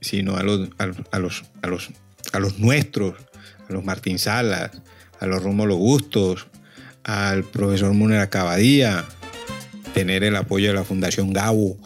sino 0.00 0.36
a 0.36 0.42
los, 0.42 0.68
a, 0.76 0.86
los, 1.18 1.44
a 1.62 1.68
los, 1.68 1.90
a 2.32 2.38
los 2.38 2.58
nuestros, 2.58 3.14
a 3.68 3.72
los 3.72 3.84
Martín 3.84 4.18
Salas, 4.18 4.70
a 5.18 5.26
los 5.26 5.42
Rómulo 5.42 5.76
Gustos, 5.76 6.46
al 7.04 7.44
profesor 7.44 7.92
Muner 7.92 8.20
Acabadía, 8.20 9.04
tener 9.94 10.24
el 10.24 10.36
apoyo 10.36 10.68
de 10.68 10.74
la 10.74 10.84
Fundación 10.84 11.32
Gabo 11.32 11.76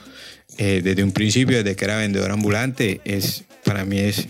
eh, 0.59 0.81
desde 0.83 1.03
un 1.03 1.13
principio, 1.13 1.57
desde 1.57 1.77
que 1.77 1.85
era 1.85 1.97
vendedor 1.97 2.31
ambulante, 2.31 3.01
es, 3.05 3.45
para 3.65 3.85
mí 3.85 3.99
es, 3.99 4.29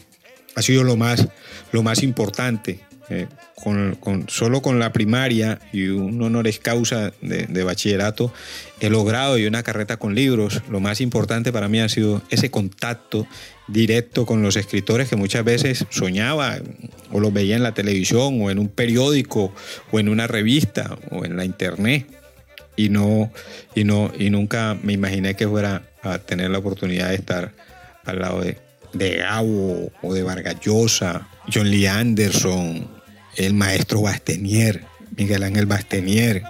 ha 0.54 0.62
sido 0.62 0.84
lo 0.84 0.96
más, 0.96 1.28
lo 1.72 1.82
más 1.82 2.02
importante. 2.02 2.80
Eh, 3.10 3.26
con, 3.64 4.26
solo 4.28 4.60
con 4.60 4.78
la 4.78 4.92
primaria 4.92 5.58
y 5.72 5.88
un 5.88 6.20
honores 6.20 6.58
causa 6.58 7.12
de, 7.22 7.46
de, 7.46 7.64
bachillerato 7.64 8.32
he 8.80 8.90
logrado 8.90 9.38
y 9.38 9.46
una 9.46 9.62
carreta 9.62 9.96
con 9.96 10.14
libros. 10.14 10.60
Lo 10.70 10.80
más 10.80 11.00
importante 11.00 11.52
para 11.52 11.68
mí 11.68 11.80
ha 11.80 11.88
sido 11.88 12.22
ese 12.28 12.50
contacto 12.50 13.26
directo 13.66 14.26
con 14.26 14.42
los 14.42 14.56
escritores 14.56 15.08
que 15.08 15.16
muchas 15.16 15.44
veces 15.44 15.86
soñaba 15.90 16.58
o 17.10 17.20
los 17.20 17.32
veía 17.32 17.56
en 17.56 17.62
la 17.62 17.72
televisión 17.72 18.40
o 18.42 18.50
en 18.50 18.58
un 18.58 18.68
periódico 18.68 19.54
o 19.90 19.98
en 19.98 20.08
una 20.08 20.26
revista 20.26 20.98
o 21.10 21.24
en 21.24 21.36
la 21.36 21.44
internet 21.44 22.06
y 22.76 22.90
no 22.90 23.32
y 23.74 23.84
no 23.84 24.12
y 24.18 24.30
nunca 24.30 24.76
me 24.82 24.92
imaginé 24.92 25.34
que 25.34 25.48
fuera 25.48 25.82
a 26.02 26.18
tener 26.18 26.50
la 26.50 26.58
oportunidad 26.58 27.08
de 27.08 27.14
estar 27.14 27.52
al 28.04 28.20
lado 28.20 28.40
de, 28.42 28.58
de 28.92 29.16
Gabo 29.16 29.90
o 30.02 30.14
de 30.14 30.22
Vargas 30.22 30.60
Llosa, 30.60 31.28
John 31.52 31.70
Lee 31.70 31.86
Anderson, 31.86 32.86
el 33.36 33.54
maestro 33.54 34.02
Bastenier, 34.02 34.82
Miguel 35.16 35.42
Ángel 35.42 35.66
Bastenier. 35.66 36.42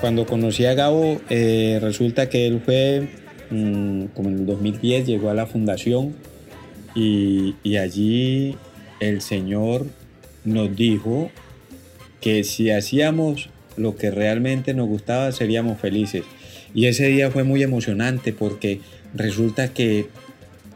Cuando 0.00 0.26
conocí 0.26 0.66
a 0.66 0.74
Gabo, 0.74 1.20
eh, 1.30 1.78
resulta 1.80 2.28
que 2.28 2.46
él 2.46 2.60
fue 2.64 3.08
Mm, 3.52 4.06
como 4.14 4.30
en 4.30 4.38
el 4.38 4.46
2010 4.46 5.04
llegó 5.06 5.28
a 5.28 5.34
la 5.34 5.46
fundación 5.46 6.14
y, 6.94 7.54
allí 7.76 8.56
el 8.98 9.20
Señor 9.20 9.86
nos 10.44 10.74
dijo 10.74 11.30
que 12.22 12.44
si 12.44 12.70
hacíamos 12.70 13.50
lo 13.76 13.96
que 13.96 14.10
realmente 14.10 14.72
nos 14.72 14.88
gustaba 14.88 15.32
seríamos 15.32 15.78
felices. 15.78 16.24
Y 16.74 16.86
ese 16.86 17.08
día 17.08 17.30
fue 17.30 17.44
muy 17.44 17.62
emocionante 17.62 18.32
porque 18.32 18.80
resulta 19.12 19.74
que, 19.74 20.06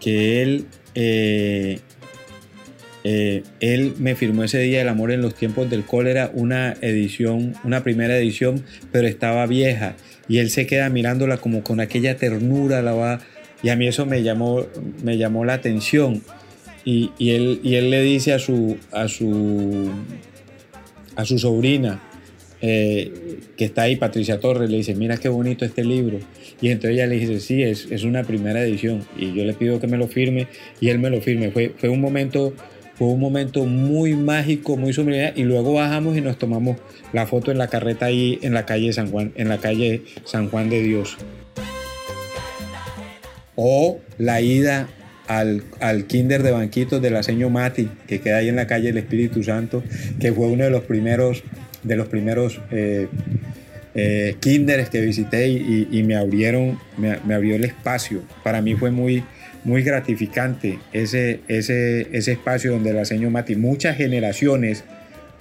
que 0.00 0.43
él, 0.43 0.66
eh, 0.95 1.81
eh, 3.08 3.44
él 3.60 3.94
me 3.98 4.16
firmó 4.16 4.42
ese 4.42 4.58
día 4.58 4.82
El 4.82 4.88
amor 4.88 5.12
en 5.12 5.22
los 5.22 5.36
tiempos 5.36 5.70
del 5.70 5.84
cólera, 5.84 6.32
una 6.34 6.72
edición, 6.80 7.54
una 7.62 7.84
primera 7.84 8.18
edición, 8.18 8.64
pero 8.90 9.06
estaba 9.06 9.46
vieja 9.46 9.94
y 10.26 10.38
él 10.38 10.50
se 10.50 10.66
queda 10.66 10.88
mirándola 10.88 11.36
como 11.36 11.62
con 11.62 11.78
aquella 11.78 12.16
ternura, 12.16 12.82
la 12.82 12.94
va, 12.94 13.20
y 13.62 13.68
a 13.68 13.76
mí 13.76 13.86
eso 13.86 14.06
me 14.06 14.25
llamó, 14.25 14.66
me 15.04 15.18
llamó 15.18 15.44
la 15.44 15.54
atención. 15.54 16.20
Y, 16.84 17.10
él, 17.18 17.60
y 17.62 17.76
él 17.76 17.90
le 17.90 18.02
dice 18.02 18.32
a 18.32 18.40
su, 18.40 18.76
a 18.90 19.06
su, 19.06 19.88
a 21.14 21.25
su 21.25 21.38
sobrina, 21.38 22.02
eh, 22.60 23.38
que 23.56 23.66
está 23.66 23.82
ahí, 23.82 23.94
Patricia 23.94 24.40
Torres, 24.40 24.68
le 24.68 24.78
dice, 24.78 24.96
mira 24.96 25.16
qué 25.16 25.28
bonito 25.28 25.64
este 25.64 25.84
libro. 25.84 26.18
Y 26.60 26.70
entonces 26.70 26.96
ella 26.96 27.06
le 27.06 27.20
dice, 27.20 27.38
sí, 27.38 27.62
es, 27.62 27.86
es 27.90 28.02
una 28.02 28.25
primera 28.25 28.64
edición. 28.64 29.04
Y 29.16 29.32
yo 29.32 29.44
le 29.44 29.54
pido 29.54 29.78
que 29.78 29.86
me 29.86 29.96
lo 29.96 30.08
firme 30.08 30.48
y 30.80 30.88
él 30.88 30.98
me 30.98 31.08
lo 31.08 31.20
firme. 31.20 31.52
Fue, 31.52 31.72
fue 31.76 31.88
un 31.88 32.00
momento 32.00 32.52
fue 32.97 33.09
un 33.09 33.21
momento 33.21 33.65
muy 33.65 34.15
mágico, 34.15 34.76
muy 34.76 34.93
sombrío. 34.93 35.29
Y 35.35 35.43
luego 35.43 35.75
bajamos 35.75 36.17
y 36.17 36.21
nos 36.21 36.38
tomamos 36.38 36.76
la 37.12 37.26
foto 37.26 37.50
en 37.50 37.59
la 37.59 37.69
carreta 37.69 38.07
ahí 38.07 38.38
en 38.43 38.55
la 38.55 38.67
calle 38.67 38.93
San 38.93 39.11
Juan, 39.11 39.33
en 39.37 39.49
la 39.49 39.59
calle 39.59 40.03
San 40.25 40.49
Juan 40.49 40.71
de 40.71 40.83
Dios. 40.83 41.17
O 43.55 43.99
la 44.19 44.41
ida 44.41 44.88
al, 45.29 45.62
kinder 46.07 46.43
de 46.43 46.53
banquitos 46.53 47.03
de 47.03 47.11
la 47.11 47.23
señor 47.23 47.50
Mati, 47.50 47.88
que 48.07 48.21
queda 48.21 48.38
ahí 48.38 48.49
en 48.49 48.57
la 48.57 48.67
calle 48.67 48.88
del 48.88 48.99
Espíritu 48.99 49.43
Santo, 49.43 49.83
que 50.21 50.33
fue 50.33 50.47
uno 50.47 50.65
de 50.65 50.71
los 50.71 50.83
primeros, 50.85 51.43
de 51.83 51.97
los 51.97 52.09
primeros 52.09 52.61
eh, 52.71 53.09
eh, 53.95 54.37
que 54.41 55.00
visité 55.00 55.49
y, 55.49 56.03
me 56.03 56.17
abrieron, 56.17 56.79
me, 56.97 57.35
abrió 57.35 57.57
el 57.57 57.65
espacio. 57.65 58.23
Para 58.43 58.61
mí 58.61 58.75
fue 58.75 58.91
muy, 58.91 59.25
muy 59.66 59.82
gratificante 59.82 60.78
ese, 60.92 61.40
ese, 61.49 62.06
ese 62.16 62.32
espacio 62.32 62.70
donde 62.70 62.92
la 62.92 63.04
señor 63.04 63.32
Mati, 63.32 63.56
muchas 63.56 63.96
generaciones 63.96 64.85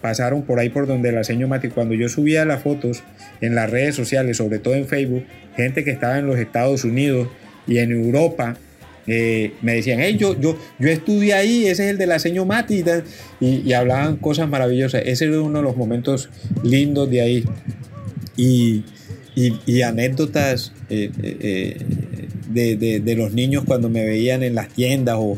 pasaron 0.01 0.41
por 0.41 0.59
ahí 0.59 0.69
por 0.69 0.87
donde 0.87 1.11
la 1.11 1.23
señor 1.23 1.47
Mati, 1.49 1.69
cuando 1.69 1.93
yo 1.93 2.09
subía 2.09 2.43
las 2.43 2.63
fotos 2.63 3.03
en 3.39 3.53
las 3.53 3.69
redes 3.69 3.93
sociales, 3.93 4.37
sobre 4.37 4.57
todo 4.57 4.73
en 4.73 4.87
Facebook, 4.87 5.23
gente 5.55 5.83
que 5.83 5.91
estaba 5.91 6.17
en 6.17 6.25
los 6.25 6.39
Estados 6.39 6.83
Unidos 6.85 7.27
y 7.67 7.77
en 7.77 7.91
Europa, 7.91 8.57
eh, 9.05 9.53
me 9.61 9.75
decían, 9.75 9.99
hey, 10.01 10.17
yo, 10.19 10.35
yo, 10.39 10.57
estudié 10.79 11.35
ahí, 11.35 11.67
ese 11.67 11.85
es 11.85 11.91
el 11.91 11.99
de 11.99 12.07
la 12.07 12.17
señor 12.17 12.47
Mati, 12.47 12.83
y, 13.39 13.73
hablaban 13.73 14.17
cosas 14.17 14.49
maravillosas. 14.49 15.03
Ese 15.05 15.29
es 15.29 15.35
uno 15.35 15.59
de 15.59 15.63
los 15.63 15.77
momentos 15.77 16.29
lindos 16.63 17.09
de 17.11 17.21
ahí. 17.21 17.45
Y, 18.35 18.83
y, 19.35 19.81
anécdotas 19.81 20.71
eh, 20.89 21.11
eh, 21.21 21.77
de, 22.49 23.15
los 23.15 23.33
niños 23.33 23.63
cuando 23.65 23.89
me 23.89 24.05
veían 24.05 24.43
en 24.43 24.55
las 24.55 24.69
tiendas 24.69 25.17
o, 25.19 25.37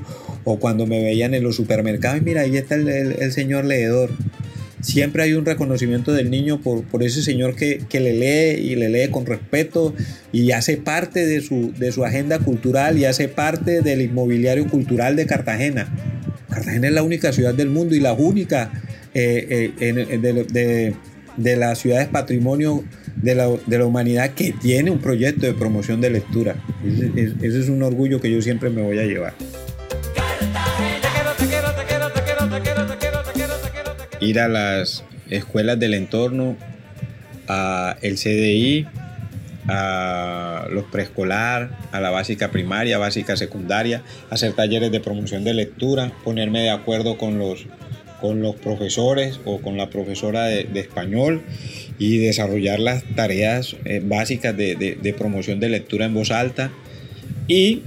cuando 0.59 0.85
me 0.85 1.01
veían 1.01 1.33
en 1.33 1.43
los 1.43 1.55
supermercados. 1.55 2.21
Mira, 2.21 2.41
ahí 2.41 2.55
está 2.55 2.75
el, 2.75 3.31
señor 3.31 3.65
leedor. 3.65 4.11
Siempre 4.79 5.23
hay 5.23 5.33
un 5.33 5.45
reconocimiento 5.45 6.13
del 6.13 6.29
niño 6.29 6.61
por, 6.61 6.83
por 6.83 7.03
ese 7.03 7.21
señor 7.23 7.55
que, 7.55 7.81
le 7.91 8.13
lee 8.13 8.61
y 8.61 8.75
le 8.75 8.89
lee 8.89 9.09
con 9.09 9.25
respeto 9.25 9.93
y 10.31 10.51
hace 10.51 10.77
parte 10.77 11.25
de 11.25 11.41
su, 11.41 11.73
de 11.77 11.91
su 11.91 12.05
agenda 12.05 12.39
cultural 12.39 12.97
y 12.97 13.05
hace 13.05 13.27
parte 13.27 13.81
del 13.81 14.01
inmobiliario 14.01 14.67
cultural 14.67 15.15
de 15.15 15.25
Cartagena. 15.25 15.91
Cartagena 16.49 16.87
es 16.87 16.93
la 16.93 17.03
única 17.03 17.33
ciudad 17.33 17.55
del 17.55 17.69
mundo 17.69 17.95
y 17.95 17.99
la 17.99 18.13
única 18.13 18.71
eh, 19.13 19.73
de, 19.79 20.95
de 21.37 21.55
las 21.55 21.79
ciudades 21.79 22.07
patrimonio 22.07 22.83
de 23.21 23.35
la, 23.35 23.85
humanidad 23.85 24.31
que 24.31 24.53
tiene 24.53 24.91
un 24.91 24.99
proyecto 24.99 25.45
de 25.45 25.53
promoción 25.53 26.01
de 26.01 26.09
lectura. 26.09 26.55
Ese, 27.15 27.59
es 27.59 27.69
un 27.69 27.83
orgullo 27.83 28.21
que 28.21 28.31
yo 28.31 28.41
siempre 28.41 28.69
me 28.69 28.81
voy 28.81 28.99
a 28.99 29.03
llevar. 29.03 29.33
Ir 34.19 34.39
a 34.39 34.47
las 34.47 35.03
escuelas 35.29 35.79
del 35.79 35.93
entorno, 35.93 36.57
a 37.47 37.97
el 38.01 38.15
CDI, 38.15 38.87
a 39.67 40.67
los 40.71 40.85
preescolar, 40.85 41.77
a 41.91 41.99
la 41.99 42.09
básica 42.09 42.51
primaria, 42.51 42.97
básica 42.97 43.35
secundaria, 43.35 44.03
hacer 44.29 44.53
talleres 44.53 44.91
de 44.91 44.99
promoción 44.99 45.43
de 45.43 45.53
lectura, 45.53 46.11
ponerme 46.23 46.61
de 46.61 46.69
acuerdo 46.69 47.17
con 47.17 47.37
los, 47.37 47.65
con 48.21 48.41
los 48.41 48.55
profesores 48.55 49.39
o 49.45 49.59
con 49.59 49.77
la 49.77 49.89
profesora 49.89 50.45
de 50.45 50.79
español 50.79 51.43
y 51.99 52.17
desarrollar 52.17 52.79
las 52.79 53.03
tareas 53.15 53.75
eh, 53.85 54.01
básicas 54.03 54.55
de, 54.55 55.15
promoción 55.17 55.59
de 55.59 55.69
lectura 55.69 56.05
en 56.05 56.13
voz 56.13 56.31
alta. 56.31 56.71
Y 57.47 57.81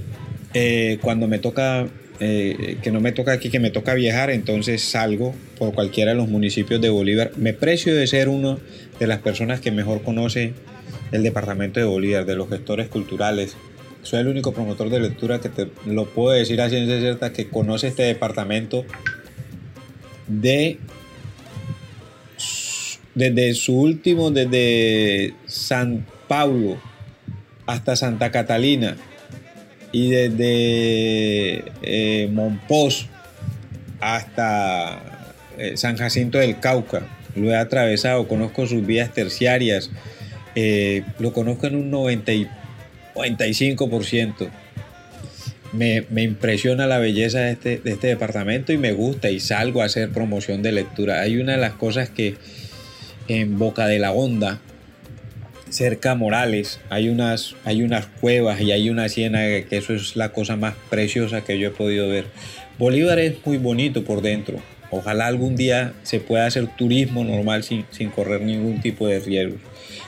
eh, 0.53 0.97
cuando 1.01 1.27
me 1.27 1.39
toca, 1.39 1.87
eh, 2.19 2.77
que 2.81 2.91
no 2.91 2.99
me 2.99 3.11
toca 3.11 3.31
aquí, 3.31 3.49
que 3.49 3.59
me 3.59 3.71
toca 3.71 3.93
viajar, 3.93 4.29
entonces 4.29 4.81
salgo 4.81 5.33
por 5.57 5.73
cualquiera 5.73 6.11
de 6.11 6.17
los 6.17 6.27
municipios 6.27 6.81
de 6.81 6.89
Bolívar. 6.89 7.31
Me 7.37 7.53
precio 7.53 7.95
de 7.95 8.07
ser 8.07 8.27
uno 8.27 8.59
de 8.99 9.07
las 9.07 9.19
personas 9.19 9.61
que 9.61 9.71
mejor 9.71 10.01
conoce 10.01 10.53
el 11.11 11.23
departamento 11.23 11.79
de 11.79 11.85
Bolívar, 11.85 12.25
de 12.25 12.35
los 12.35 12.49
gestores 12.49 12.89
culturales. 12.89 13.55
Soy 14.03 14.19
el 14.19 14.27
único 14.27 14.51
promotor 14.51 14.89
de 14.89 14.99
lectura 14.99 15.39
que 15.39 15.49
te 15.49 15.67
lo 15.85 16.05
puedo 16.05 16.31
decir 16.31 16.59
a 16.59 16.69
ciencia 16.69 16.99
cierta 16.99 17.31
que 17.33 17.47
conoce 17.47 17.87
este 17.87 18.03
departamento 18.03 18.83
de 20.39 20.79
desde 23.13 23.53
su 23.53 23.75
último, 23.75 24.31
desde 24.31 25.33
San 25.45 26.05
Paulo 26.27 26.77
hasta 27.65 27.95
Santa 27.95 28.31
Catalina 28.31 28.95
y 29.91 30.09
desde 30.09 31.65
eh, 31.81 32.29
hasta 33.99 35.27
eh, 35.57 35.75
San 35.75 35.97
Jacinto 35.97 36.37
del 36.37 36.59
Cauca. 36.59 37.07
Lo 37.35 37.51
he 37.51 37.55
atravesado, 37.55 38.27
conozco 38.27 38.65
sus 38.65 38.85
vías 38.85 39.13
terciarias, 39.13 39.89
eh, 40.55 41.03
lo 41.19 41.33
conozco 41.33 41.67
en 41.67 41.75
un 41.75 41.91
90 41.91 42.31
95%. 43.15 44.49
Me, 45.73 46.03
me, 46.09 46.23
impresiona 46.23 46.85
la 46.85 46.99
belleza 46.99 47.39
de 47.39 47.51
este, 47.51 47.77
de 47.77 47.91
este 47.91 48.07
departamento 48.07 48.73
y 48.73 48.77
me 48.77 48.91
gusta 48.91 49.29
y 49.29 49.39
salgo 49.39 49.81
a 49.81 49.85
hacer 49.85 50.09
promoción 50.09 50.61
de 50.61 50.73
lectura. 50.73 51.21
Hay 51.21 51.37
una 51.37 51.53
de 51.53 51.59
las 51.59 51.73
cosas 51.73 52.09
que 52.09 52.35
en 53.27 53.57
Boca 53.57 53.87
de 53.87 53.99
la 53.99 54.11
Honda, 54.11 54.59
cerca 55.69 56.11
a 56.11 56.15
Morales, 56.15 56.79
hay 56.89 57.09
unas, 57.09 57.55
hay 57.63 57.81
unas 57.81 58.05
cuevas 58.05 58.59
y 58.61 58.71
hay 58.71 58.89
una 58.89 59.07
ciénaga 59.09 59.63
que 59.63 59.77
eso 59.77 59.93
es 59.93 60.15
la 60.15 60.33
cosa 60.33 60.57
más 60.57 60.75
preciosa 60.89 61.41
que 61.41 61.57
yo 61.57 61.69
he 61.69 61.71
podido 61.71 62.09
ver. 62.09 62.25
Bolívar 62.77 63.19
es 63.19 63.45
muy 63.45 63.57
bonito 63.57 64.03
por 64.03 64.21
dentro. 64.21 64.59
Ojalá 64.89 65.27
algún 65.27 65.55
día 65.55 65.93
se 66.03 66.19
pueda 66.19 66.45
hacer 66.45 66.67
turismo 66.75 67.23
normal 67.23 67.63
sin, 67.63 67.85
sin 67.91 68.09
correr 68.09 68.41
ningún 68.41 68.81
tipo 68.81 69.07
de 69.07 69.19
riesgo. 69.21 69.55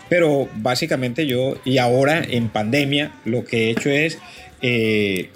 Pero 0.10 0.50
básicamente 0.56 1.26
yo, 1.26 1.56
y 1.64 1.78
ahora 1.78 2.22
en 2.22 2.50
pandemia, 2.50 3.14
lo 3.24 3.46
que 3.46 3.66
he 3.66 3.70
hecho 3.70 3.90
es, 3.90 4.18
eh, 4.62 5.30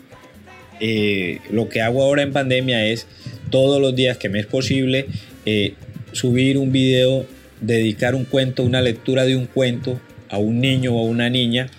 eh, 0.79 1.39
lo 1.50 1.69
que 1.69 1.81
hago 1.81 2.03
ahora 2.03 2.22
en 2.22 2.34
pandemia 2.34 2.86
es 2.86 3.07
todos 3.50 3.81
los 3.81 3.96
días 3.96 4.17
que 4.17 4.29
me 4.29 4.39
es 4.39 4.46
posible 4.46 5.07
eh, 5.46 5.74
subir 6.12 6.57
un 6.57 6.72
video, 6.72 7.25
dedicar 7.62 8.15
un 8.15 8.25
cuento, 8.25 8.63
una 8.63 8.81
lectura 8.81 9.25
de 9.25 9.36
un 9.36 9.46
cuento 9.46 10.00
a 10.29 10.38
un 10.38 10.60
niño 10.60 10.96
o 10.96 11.00
a 11.00 11.03
una 11.03 11.29
niña 11.29 11.69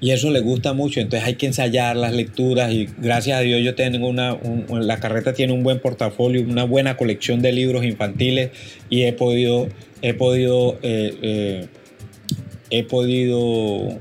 y 0.00 0.12
eso 0.12 0.30
le 0.30 0.40
gusta 0.40 0.74
mucho, 0.74 1.00
entonces 1.00 1.26
hay 1.26 1.34
que 1.34 1.46
ensayar 1.46 1.96
las 1.96 2.12
lecturas 2.12 2.72
y 2.72 2.88
gracias 2.98 3.38
a 3.38 3.40
Dios 3.40 3.62
yo 3.64 3.74
tengo 3.74 4.06
una, 4.06 4.38
la 4.70 5.00
carreta 5.00 5.32
tiene 5.32 5.52
un 5.52 5.64
buen 5.64 5.80
portafolio, 5.80 6.42
una 6.42 6.62
buena 6.62 6.96
colección 6.96 7.42
de 7.42 7.50
libros 7.50 7.84
infantiles 7.84 8.50
y 8.88 9.02
he 9.02 9.12
podido, 9.12 9.68
he 10.02 10.14
podido, 10.14 10.78
eh, 10.82 11.66
he 12.70 12.84
podido 12.84 13.98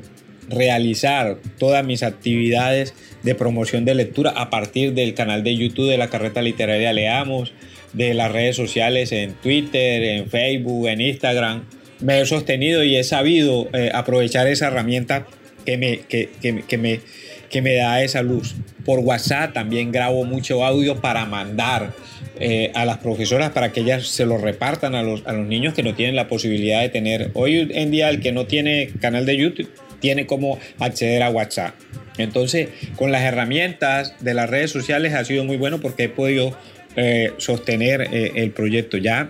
realizar 0.49 1.37
todas 1.57 1.85
mis 1.85 2.03
actividades 2.03 2.93
de 3.27 3.35
promoción 3.35 3.83
de 3.83 3.93
lectura 3.93 4.31
a 4.31 4.49
partir 4.49 4.93
del 4.93 5.13
canal 5.13 5.43
de 5.43 5.53
YouTube 5.53 5.89
de 5.89 5.97
la 5.97 6.09
carreta 6.09 6.41
literaria 6.41 6.93
Leamos, 6.93 7.51
de 7.91 8.13
las 8.13 8.31
redes 8.31 8.55
sociales 8.55 9.11
en 9.11 9.33
Twitter, 9.33 10.01
en 10.01 10.29
Facebook, 10.29 10.87
en 10.87 11.01
Instagram. 11.01 11.65
Me 11.99 12.21
he 12.21 12.25
sostenido 12.25 12.85
y 12.85 12.95
he 12.95 13.03
sabido 13.03 13.67
eh, 13.73 13.91
aprovechar 13.93 14.47
esa 14.47 14.67
herramienta 14.67 15.27
que 15.65 15.77
me, 15.77 15.99
que, 16.07 16.29
me, 16.77 17.01
que 17.49 17.61
me 17.61 17.75
da 17.75 18.01
esa 18.01 18.21
luz. 18.21 18.55
Por 18.85 18.99
WhatsApp 18.99 19.51
también 19.51 19.91
grabo 19.91 20.23
mucho 20.23 20.63
audio 20.63 21.01
para 21.01 21.25
mandar 21.25 21.91
eh, 22.39 22.71
a 22.75 22.85
las 22.85 22.99
profesoras 22.99 23.49
para 23.49 23.73
que 23.73 23.81
ellas 23.81 24.07
se 24.07 24.25
lo 24.25 24.37
repartan 24.37 24.95
a 24.95 25.03
los, 25.03 25.27
a 25.27 25.33
los 25.33 25.45
niños 25.45 25.73
que 25.73 25.83
no 25.83 25.95
tienen 25.95 26.15
la 26.15 26.29
posibilidad 26.29 26.79
de 26.79 26.87
tener. 26.87 27.31
Hoy 27.33 27.69
en 27.73 27.91
día 27.91 28.07
el 28.07 28.21
que 28.21 28.31
no 28.31 28.45
tiene 28.45 28.89
canal 29.01 29.25
de 29.25 29.35
YouTube 29.35 29.69
tiene 29.99 30.25
como 30.25 30.59
acceder 30.79 31.23
a 31.23 31.29
WhatsApp. 31.29 31.73
Entonces, 32.17 32.69
con 32.95 33.11
las 33.11 33.23
herramientas 33.23 34.13
de 34.19 34.33
las 34.33 34.49
redes 34.49 34.71
sociales 34.71 35.13
ha 35.13 35.23
sido 35.25 35.43
muy 35.43 35.57
bueno 35.57 35.79
porque 35.79 36.05
he 36.05 36.09
podido 36.09 36.57
eh, 36.95 37.31
sostener 37.37 38.09
eh, 38.11 38.31
el 38.35 38.51
proyecto. 38.51 38.97
Ya 38.97 39.29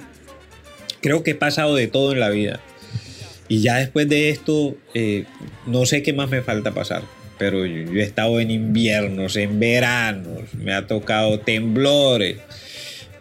creo 1.01 1.23
que 1.23 1.31
he 1.31 1.35
pasado 1.35 1.75
de 1.75 1.87
todo 1.87 2.13
en 2.13 2.19
la 2.19 2.29
vida. 2.29 2.59
Y 3.49 3.61
ya 3.61 3.77
después 3.77 4.09
de 4.09 4.29
esto, 4.29 4.75
eh, 4.93 5.25
no 5.65 5.85
sé 5.85 6.03
qué 6.03 6.13
más 6.13 6.29
me 6.29 6.41
falta 6.41 6.73
pasar, 6.73 7.03
pero 7.37 7.65
yo, 7.65 7.93
he 7.93 8.03
estado 8.03 8.39
en 8.39 8.51
inviernos, 8.51 9.37
en 9.37 9.59
veranos, 9.59 10.53
me 10.53 10.73
ha 10.73 10.85
tocado 10.85 11.39
temblores, 11.39 12.37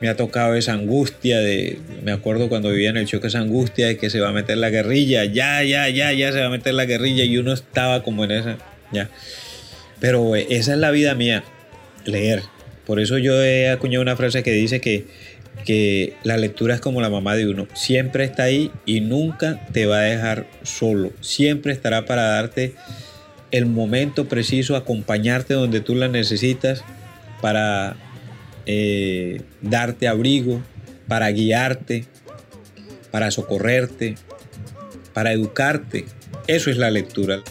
me 0.01 0.09
ha 0.09 0.17
tocado 0.17 0.55
esa 0.55 0.73
angustia 0.73 1.39
de, 1.39 1.79
me 2.03 2.11
acuerdo 2.11 2.49
cuando 2.49 2.71
vivía 2.71 2.91
en 2.91 2.97
el 2.97 3.07
choque, 3.07 3.29
esa 3.29 3.39
angustia 3.39 3.87
de 3.87 3.97
que 3.99 4.11
se 4.11 4.21
va 4.21 4.31
a 4.31 4.33
meter 4.33 4.59
la 4.59 4.71
guerrilla, 4.71 5.25
ya, 5.27 5.63
ya, 5.63 5.89
ya, 5.89 6.13
ya 6.13 6.33
se 6.33 6.41
va 6.41 6.47
a 6.47 6.51
meter 6.51 6.75
la 6.75 6.87
guerrilla 6.87 7.25
y 7.25 7.39
uno 7.39 7.53
estaba 7.53 8.03
como 8.03 8.25
en 8.25 8.33
esa, 8.33 8.59
ya. 8.91 9.09
Pero 10.01 10.37
esa 10.37 10.73
es 10.73 10.79
la 10.79 10.91
vida 10.91 11.15
mía, 11.15 11.45
leer. 12.05 12.43
Por 12.85 13.01
eso 13.01 13.19
yo 13.19 13.43
he 13.43 13.71
acuñado 13.71 14.03
una 14.03 14.17
frase 14.17 14.43
que 14.43 14.53
dice 14.53 14.81
que 14.81 15.07
que 15.65 16.15
la 16.23 16.37
lectura 16.37 16.75
es 16.75 16.81
como 16.81 17.01
la 17.01 17.11
mamá 17.11 17.35
de 17.35 17.49
uno, 17.49 17.67
siempre 17.75 18.25
está 18.25 18.45
ahí 18.45 18.71
y 18.85 19.01
nunca 19.01 19.67
te 19.73 19.87
va 19.87 19.99
a 19.99 20.03
dejar 20.03 20.47
solo, 20.63 21.13
siempre 21.21 21.73
estará 21.73 22.05
para 22.05 22.23
darte 22.23 22.75
el 23.51 23.67
momento 23.67 24.29
preciso, 24.29 24.77
acompañarte 24.77 25.55
donde 25.55 25.81
tú 25.81 25.95
la 25.95 26.09
necesitas, 26.09 26.85
para 27.41 27.97
eh, 28.67 29.43
darte 29.63 30.09
abrigo, 30.09 30.63
para 31.09 31.31
guiarte, 31.31 32.05
para 33.11 33.31
socorrerte, 33.31 34.17
para 35.13 35.33
educarte. 35.33 36.07
Eso 36.47 36.71
es 36.71 36.77
la 36.77 36.91
lectura. 36.91 37.43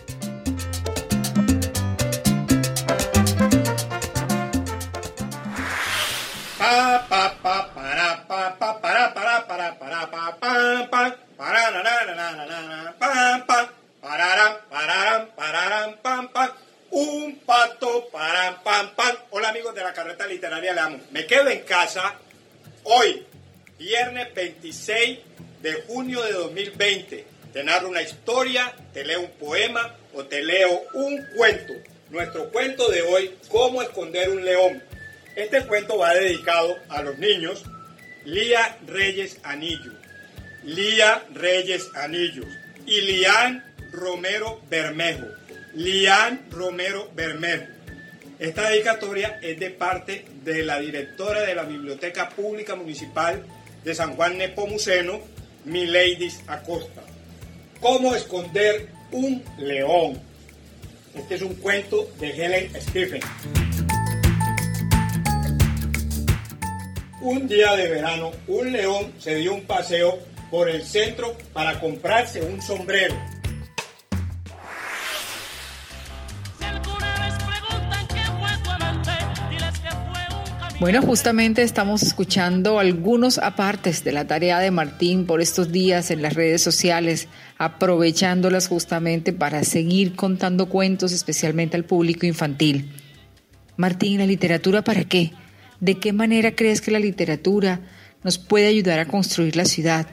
Me 21.12 21.28
quedo 21.28 21.50
en 21.50 21.64
casa 21.64 22.16
hoy, 22.84 23.26
viernes 23.78 24.34
26 24.34 25.20
de 25.62 25.74
junio 25.86 26.24
de 26.24 26.32
2020. 26.32 27.28
Te 27.52 27.64
narro 27.66 27.90
una 27.90 28.02
historia, 28.02 28.74
te 28.94 29.04
leo 29.04 29.20
un 29.20 29.32
poema 29.32 29.94
o 30.14 30.24
te 30.24 30.42
leo 30.42 30.82
un 30.94 31.22
cuento. 31.36 31.74
Nuestro 32.10 32.50
cuento 32.52 32.90
de 32.90 33.02
hoy, 33.02 33.36
Cómo 33.50 33.82
esconder 33.82 34.30
un 34.30 34.46
león. 34.46 34.82
Este 35.36 35.66
cuento 35.66 35.98
va 35.98 36.14
dedicado 36.14 36.78
a 36.88 37.02
los 37.02 37.18
niños 37.18 37.62
Lía 38.24 38.78
Reyes 38.88 39.40
Anillo, 39.44 39.92
Lía 40.64 41.22
Reyes 41.34 41.90
Anillos 41.96 42.48
y 42.86 43.02
Lian 43.02 43.62
Romero 43.92 44.62
Bermejo. 44.70 45.28
Lian 45.74 46.46
Romero 46.50 47.12
Bermejo. 47.14 47.75
Esta 48.38 48.70
dedicatoria 48.70 49.40
es 49.42 49.58
de 49.60 49.70
parte 49.70 50.26
de 50.44 50.64
la 50.64 50.80
directora 50.80 51.42
de 51.44 51.56
la 51.56 51.64
Biblioteca 51.64 52.28
Pública 52.28 52.76
Municipal 52.76 53.46
de 53.84 53.96
San 53.96 54.16
Juan 54.16 54.38
Nepomuceno, 54.38 55.22
Mileidis 55.64 56.42
Acosta. 56.48 57.02
¿Cómo 57.80 58.14
esconder 58.14 58.90
un 59.12 59.42
león? 59.58 60.20
Este 61.14 61.36
es 61.36 61.42
un 61.44 61.56
cuento 61.56 62.12
de 62.20 62.30
Helen 62.32 62.82
Stephen. 62.82 63.22
Un 67.22 67.48
día 67.48 67.74
de 67.78 67.88
verano, 67.88 68.32
un 68.48 68.72
león 68.74 69.14
se 69.18 69.36
dio 69.36 69.54
un 69.54 69.62
paseo 69.62 70.20
por 70.52 70.70
el 70.70 70.84
centro 70.84 71.38
para 71.54 71.80
comprarse 71.80 72.42
un 72.42 72.62
sombrero. 72.62 73.16
Bueno, 80.78 81.02
justamente 81.02 81.62
estamos 81.62 82.04
escuchando 82.04 82.80
algunos 82.80 83.38
apartes 83.38 84.04
de 84.04 84.12
la 84.12 84.28
tarea 84.28 84.60
de 84.60 84.72
Martín 84.72 85.26
por 85.26 85.40
estos 85.40 85.72
días 85.72 86.12
en 86.12 86.22
las 86.22 86.34
redes 86.34 86.62
sociales, 86.62 87.30
aprovechándolas 87.58 88.68
justamente 88.68 89.32
para 89.32 89.64
seguir 89.64 90.18
contando 90.18 90.68
cuentos, 90.68 91.14
especialmente 91.14 91.78
al 91.78 91.86
público 91.86 92.26
infantil. 92.26 92.92
Martín, 93.78 94.20
¿la 94.20 94.26
literatura 94.26 94.84
para 94.84 95.06
qué? 95.06 95.32
¿De 95.80 95.98
qué 95.98 96.12
manera 96.12 96.56
crees 96.56 96.82
que 96.82 96.92
la 96.92 97.00
literatura 97.00 97.80
nos 98.22 98.38
puede 98.38 98.68
ayudar 98.68 99.00
a 99.00 99.06
construir 99.06 99.56
la 99.56 99.64
ciudad? 99.64 100.08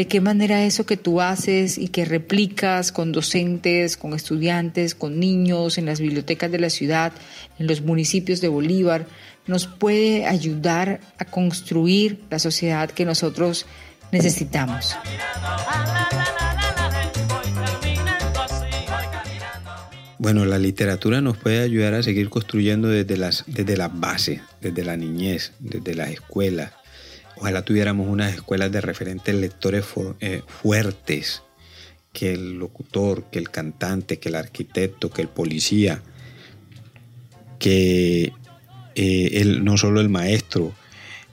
¿De 0.00 0.06
qué 0.06 0.22
manera 0.22 0.64
eso 0.64 0.86
que 0.86 0.96
tú 0.96 1.20
haces 1.20 1.76
y 1.76 1.88
que 1.88 2.06
replicas 2.06 2.90
con 2.90 3.12
docentes, 3.12 3.98
con 3.98 4.14
estudiantes, 4.14 4.94
con 4.94 5.20
niños, 5.20 5.76
en 5.76 5.84
las 5.84 6.00
bibliotecas 6.00 6.50
de 6.50 6.58
la 6.58 6.70
ciudad, 6.70 7.12
en 7.58 7.66
los 7.66 7.82
municipios 7.82 8.40
de 8.40 8.48
Bolívar, 8.48 9.04
nos 9.46 9.66
puede 9.66 10.24
ayudar 10.24 11.00
a 11.18 11.26
construir 11.26 12.22
la 12.30 12.38
sociedad 12.38 12.90
que 12.90 13.04
nosotros 13.04 13.66
necesitamos? 14.10 14.96
Bueno, 20.16 20.46
la 20.46 20.58
literatura 20.58 21.20
nos 21.20 21.36
puede 21.36 21.60
ayudar 21.60 21.92
a 21.92 22.02
seguir 22.02 22.30
construyendo 22.30 22.88
desde 22.88 23.18
las, 23.18 23.44
desde 23.46 23.76
las 23.76 24.00
bases, 24.00 24.40
desde 24.62 24.82
la 24.82 24.96
niñez, 24.96 25.52
desde 25.58 25.94
las 25.94 26.08
escuelas. 26.08 26.72
Ojalá 27.40 27.62
tuviéramos 27.62 28.06
unas 28.06 28.34
escuelas 28.34 28.70
de 28.70 28.82
referentes 28.82 29.34
lectores 29.34 29.86
eh, 30.20 30.42
fuertes, 30.46 31.42
que 32.12 32.34
el 32.34 32.58
locutor, 32.58 33.24
que 33.30 33.38
el 33.38 33.50
cantante, 33.50 34.18
que 34.18 34.28
el 34.28 34.34
arquitecto, 34.34 35.10
que 35.10 35.22
el 35.22 35.28
policía, 35.28 36.02
que 37.58 38.34
eh, 38.94 39.58
no 39.62 39.78
solo 39.78 40.02
el 40.02 40.10
maestro, 40.10 40.74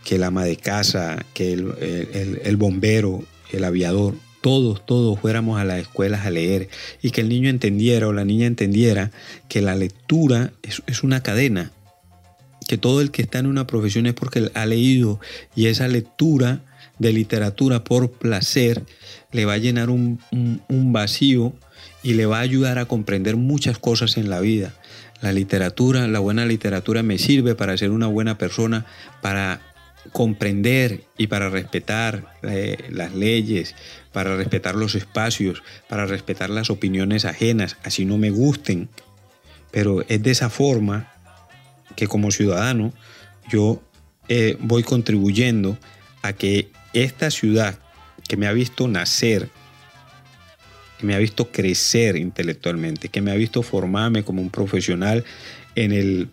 que 0.06 0.16
el 0.16 0.24
ama 0.24 0.46
de 0.46 0.56
casa, 0.56 1.26
que 1.34 1.52
el, 1.52 2.56
bombero, 2.56 3.26
el 3.52 3.66
aviador, 3.66 4.16
todos, 4.40 4.86
todos 4.86 5.20
fuéramos 5.20 5.60
a 5.60 5.66
las 5.66 5.80
escuelas 5.80 6.26
a 6.26 6.30
leer 6.30 6.70
y 7.02 7.12
que 7.12 7.20
el 7.20 7.28
niño 7.28 7.50
entendiera 7.50 8.08
o 8.08 8.14
la 8.14 8.24
niña 8.24 8.48
entendiera 8.48 9.12
que 9.50 9.62
la 9.62 9.76
lectura 9.76 10.54
es, 10.64 10.82
es 10.88 11.04
una 11.04 11.22
cadena, 11.22 11.74
que 12.68 12.78
todo 12.78 13.02
el 13.02 13.12
que 13.12 13.22
está 13.22 13.40
en 13.40 13.48
una 13.48 13.68
profesión 13.68 14.06
es 14.06 14.14
porque 14.14 14.52
ha 14.54 14.66
leído 14.66 15.20
y 15.56 15.68
esa 15.68 15.88
lectura 15.88 16.62
de 17.00 17.14
literatura 17.14 17.84
por 17.84 18.12
placer 18.12 18.84
le 19.32 19.46
va 19.46 19.54
a 19.54 19.58
llenar 19.58 19.90
un, 19.90 20.20
vacío 20.70 21.54
y 22.04 22.14
le 22.14 22.26
va 22.26 22.38
a 22.38 22.42
ayudar 22.42 22.80
a 22.80 22.86
comprender 22.86 23.36
muchas 23.36 23.78
cosas 23.78 24.18
en 24.18 24.30
la 24.30 24.40
vida. 24.40 24.74
La 25.22 25.32
literatura, 25.32 26.08
la 26.08 26.20
buena 26.20 26.46
literatura 26.46 27.04
me 27.04 27.18
sirve 27.18 27.56
para 27.56 27.78
ser 27.78 27.92
una 27.92 28.08
buena 28.08 28.38
persona, 28.38 28.86
para 29.22 29.62
comprender 30.12 31.04
y 31.18 31.28
para 31.28 31.50
respetar 31.50 32.34
eh, 32.44 32.78
las 32.90 33.14
leyes, 33.14 33.76
para 34.14 34.38
respetar 34.38 34.76
los 34.76 34.96
espacios, 34.96 35.64
para 35.90 36.06
respetar 36.06 36.50
las 36.50 36.70
opiniones 36.70 37.26
ajenas, 37.26 37.78
así 37.84 38.06
no 38.06 38.18
me 38.18 38.30
gusten. 38.30 38.90
Pero 39.72 40.06
es 40.08 40.24
de 40.24 40.32
esa 40.32 40.50
forma 40.50 41.12
que 41.98 42.08
como 42.08 42.32
ciudadano 42.32 42.94
yo 43.50 43.82
eh, 44.30 44.56
voy 44.62 44.84
contribuyendo 44.84 45.78
a 46.22 46.32
que 46.32 46.70
esta 46.94 47.32
ciudad 47.32 47.80
que 48.28 48.38
me 48.38 48.48
ha 48.48 48.54
visto 48.54 48.88
nacer, 48.88 49.50
que 51.00 51.06
me 51.06 51.16
ha 51.16 51.18
visto 51.18 51.52
crecer 51.52 52.16
intelectualmente, 52.16 53.10
que 53.10 53.22
me 53.22 53.32
ha 53.32 53.36
visto 53.36 53.64
formarme 53.64 54.24
como 54.24 54.42
un 54.42 54.50
profesional 54.50 55.26
en 55.76 55.92
el, 55.92 56.30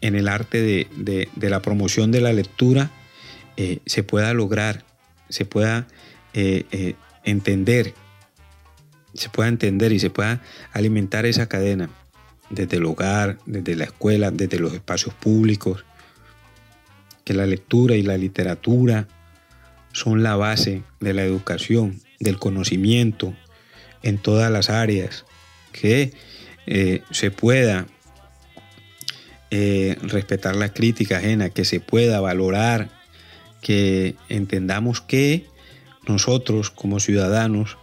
en 0.00 0.14
el 0.14 0.28
arte 0.28 0.62
de, 0.62 1.28
la 1.36 1.60
promoción 1.60 2.12
de 2.12 2.20
la 2.20 2.32
lectura, 2.32 2.90
eh, 3.56 3.80
se 3.86 4.02
pueda 4.02 4.32
lograr, 4.32 4.84
se 5.28 5.44
pueda 5.44 5.88
eh, 6.34 6.94
entender, 7.24 7.94
se 9.14 9.28
pueda 9.28 9.48
entender 9.48 9.92
y 9.92 9.98
se 9.98 10.10
pueda 10.10 10.40
alimentar 10.72 11.26
esa 11.26 11.48
cadena 11.48 11.90
desde 12.50 12.76
el 12.76 12.84
hogar, 12.84 13.38
desde 13.46 13.76
la 13.76 13.84
escuela, 13.84 14.30
desde 14.30 14.58
los 14.58 14.74
espacios 14.74 15.14
públicos, 15.14 15.84
que 17.24 17.34
la 17.34 17.46
lectura 17.46 17.94
y 17.94 18.02
la 18.02 18.16
literatura 18.16 19.08
son 19.92 20.22
la 20.22 20.36
base 20.36 20.82
de 21.00 21.14
la 21.14 21.22
educación, 21.22 22.00
del 22.18 22.38
conocimiento 22.38 23.34
en 24.02 24.18
todas 24.18 24.50
las 24.50 24.68
áreas, 24.68 25.24
que 25.72 26.12
eh, 26.66 27.02
se 27.10 27.30
pueda 27.30 27.86
eh, 29.50 29.96
respetar 30.02 30.54
la 30.56 30.72
crítica 30.72 31.18
ajena, 31.18 31.50
que 31.50 31.64
se 31.64 31.80
pueda 31.80 32.20
valorar, 32.20 32.90
que 33.60 34.16
entendamos 34.28 35.00
que 35.00 35.46
nosotros 36.06 36.70
como 36.70 37.00
ciudadanos 37.00 37.76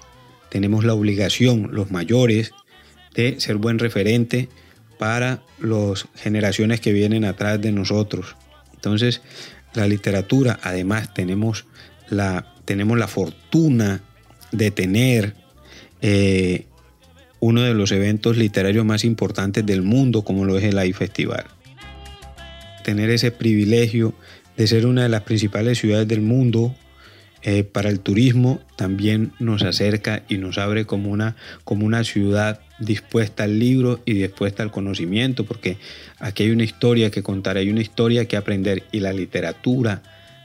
tenemos 0.49 0.85
la 0.85 0.93
obligación, 0.93 1.69
los 1.71 1.91
mayores, 1.91 2.51
de 3.17 3.39
ser 3.39 3.57
buen 3.57 3.79
referente 3.79 4.47
para 4.99 5.41
las 5.59 6.07
generaciones 6.15 6.79
que 6.79 6.93
vienen 6.93 7.25
atrás 7.25 7.59
de 7.59 7.71
nosotros. 7.71 8.35
Entonces, 8.75 9.21
la 9.73 9.87
literatura, 9.87 10.59
además, 10.61 11.13
tenemos 11.13 11.65
la, 12.09 12.53
tenemos 12.65 12.97
la 12.97 13.07
fortuna 13.07 14.01
de 14.51 14.71
tener 14.71 15.33
eh, 16.01 16.65
uno 17.39 17.61
de 17.63 17.73
los 17.73 17.91
eventos 17.91 18.37
literarios 18.37 18.85
más 18.85 19.03
importantes 19.03 19.65
del 19.65 19.81
mundo, 19.81 20.21
como 20.23 20.45
lo 20.45 20.57
es 20.57 20.63
el 20.63 20.77
AI 20.77 20.93
Festival. 20.93 21.45
Tener 22.83 23.09
ese 23.09 23.31
privilegio 23.31 24.13
de 24.55 24.67
ser 24.67 24.85
una 24.85 25.03
de 25.03 25.09
las 25.09 25.23
principales 25.23 25.79
ciudades 25.79 26.07
del 26.07 26.21
mundo 26.21 26.75
eh, 27.43 27.63
para 27.63 27.89
el 27.89 27.99
turismo 27.99 28.61
también 28.75 29.31
nos 29.39 29.63
acerca 29.63 30.23
y 30.27 30.37
nos 30.37 30.57
abre 30.57 30.85
como 30.85 31.11
una, 31.11 31.35
como 31.63 31.85
una 31.85 32.03
ciudad 32.03 32.61
dispuesta 32.79 33.43
al 33.43 33.59
libro 33.59 34.01
y 34.05 34.13
dispuesta 34.13 34.63
al 34.63 34.71
conocimiento, 34.71 35.45
porque 35.45 35.77
aquí 36.19 36.43
hay 36.43 36.51
una 36.51 36.63
historia 36.63 37.11
que 37.11 37.23
contar, 37.23 37.57
hay 37.57 37.69
una 37.69 37.81
historia 37.81 38.25
que 38.25 38.37
aprender 38.37 38.83
y 38.91 38.99
la 38.99 39.13
literatura 39.13 40.03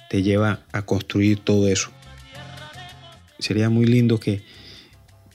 te 0.09 0.23
lleva 0.23 0.61
a 0.73 0.83
construir 0.83 1.39
todo 1.39 1.69
eso. 1.69 1.91
Sería 3.39 3.71
muy 3.71 3.87
lindo 3.87 4.21
que 4.21 4.43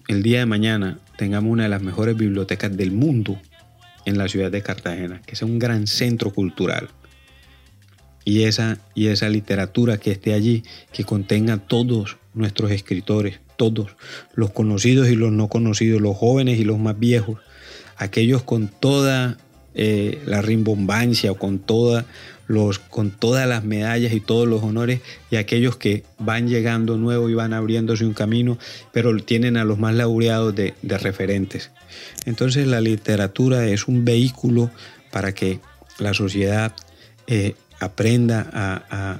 el 0.08 0.24
día 0.24 0.40
de 0.40 0.46
mañana 0.46 1.00
tengamos 1.18 1.52
una 1.52 1.64
de 1.64 1.70
las 1.70 1.82
mejores 1.82 2.16
bibliotecas 2.16 2.76
del 2.76 2.92
mundo 2.92 3.40
en 4.06 4.18
la 4.18 4.28
ciudad 4.28 4.52
de 4.52 4.62
Cartagena, 4.62 5.22
que 5.26 5.36
sea 5.36 5.48
un 5.48 5.60
gran 5.60 5.88
centro 5.88 6.32
cultural. 6.32 6.90
Y 8.24 8.44
esa, 8.44 8.78
y 8.94 9.08
esa 9.08 9.30
literatura 9.30 9.98
que 9.98 10.12
esté 10.12 10.34
allí, 10.34 10.64
que 10.94 11.04
contenga 11.04 11.58
todos 11.58 12.18
nuestros 12.34 12.72
escritores, 12.72 13.40
todos, 13.58 13.96
los 14.34 14.52
conocidos 14.52 15.10
y 15.10 15.16
los 15.16 15.32
no 15.32 15.50
conocidos, 15.50 16.02
los 16.02 16.16
jóvenes 16.16 16.60
y 16.60 16.64
los 16.64 16.80
más 16.80 16.98
viejos, 16.98 17.40
aquellos 17.98 18.44
con 18.44 18.68
toda 18.68 19.38
eh, 19.80 20.24
la 20.26 20.42
rimbombancia 20.42 21.36
con 21.36 21.62
los, 22.48 22.80
con 22.80 23.12
todas 23.12 23.48
las 23.48 23.64
medallas 23.64 24.12
y 24.12 24.20
todos 24.20 24.48
los 24.48 24.64
honores 24.64 25.02
y 25.30 25.36
aquellos 25.36 25.76
que 25.76 26.04
van 26.18 26.48
llegando 26.48 26.98
nuevos 26.98 27.30
y 27.30 27.36
van 27.36 27.54
abriéndose 27.54 28.04
un 28.04 28.16
camino, 28.16 28.58
pero 28.92 29.16
tienen 29.18 29.56
a 29.56 29.66
los 29.66 29.78
más 29.78 29.94
laureados 29.94 30.56
de, 30.56 30.74
referentes. 30.82 31.70
Entonces 32.26 32.66
la 32.66 32.82
literatura 32.82 33.68
es 33.68 33.88
un 33.88 34.04
vehículo 34.04 34.72
para 35.12 35.36
que 35.36 35.60
la 36.00 36.16
sociedad 36.16 36.74
eh, 37.28 37.54
aprenda 37.80 38.50
a, 38.52 39.20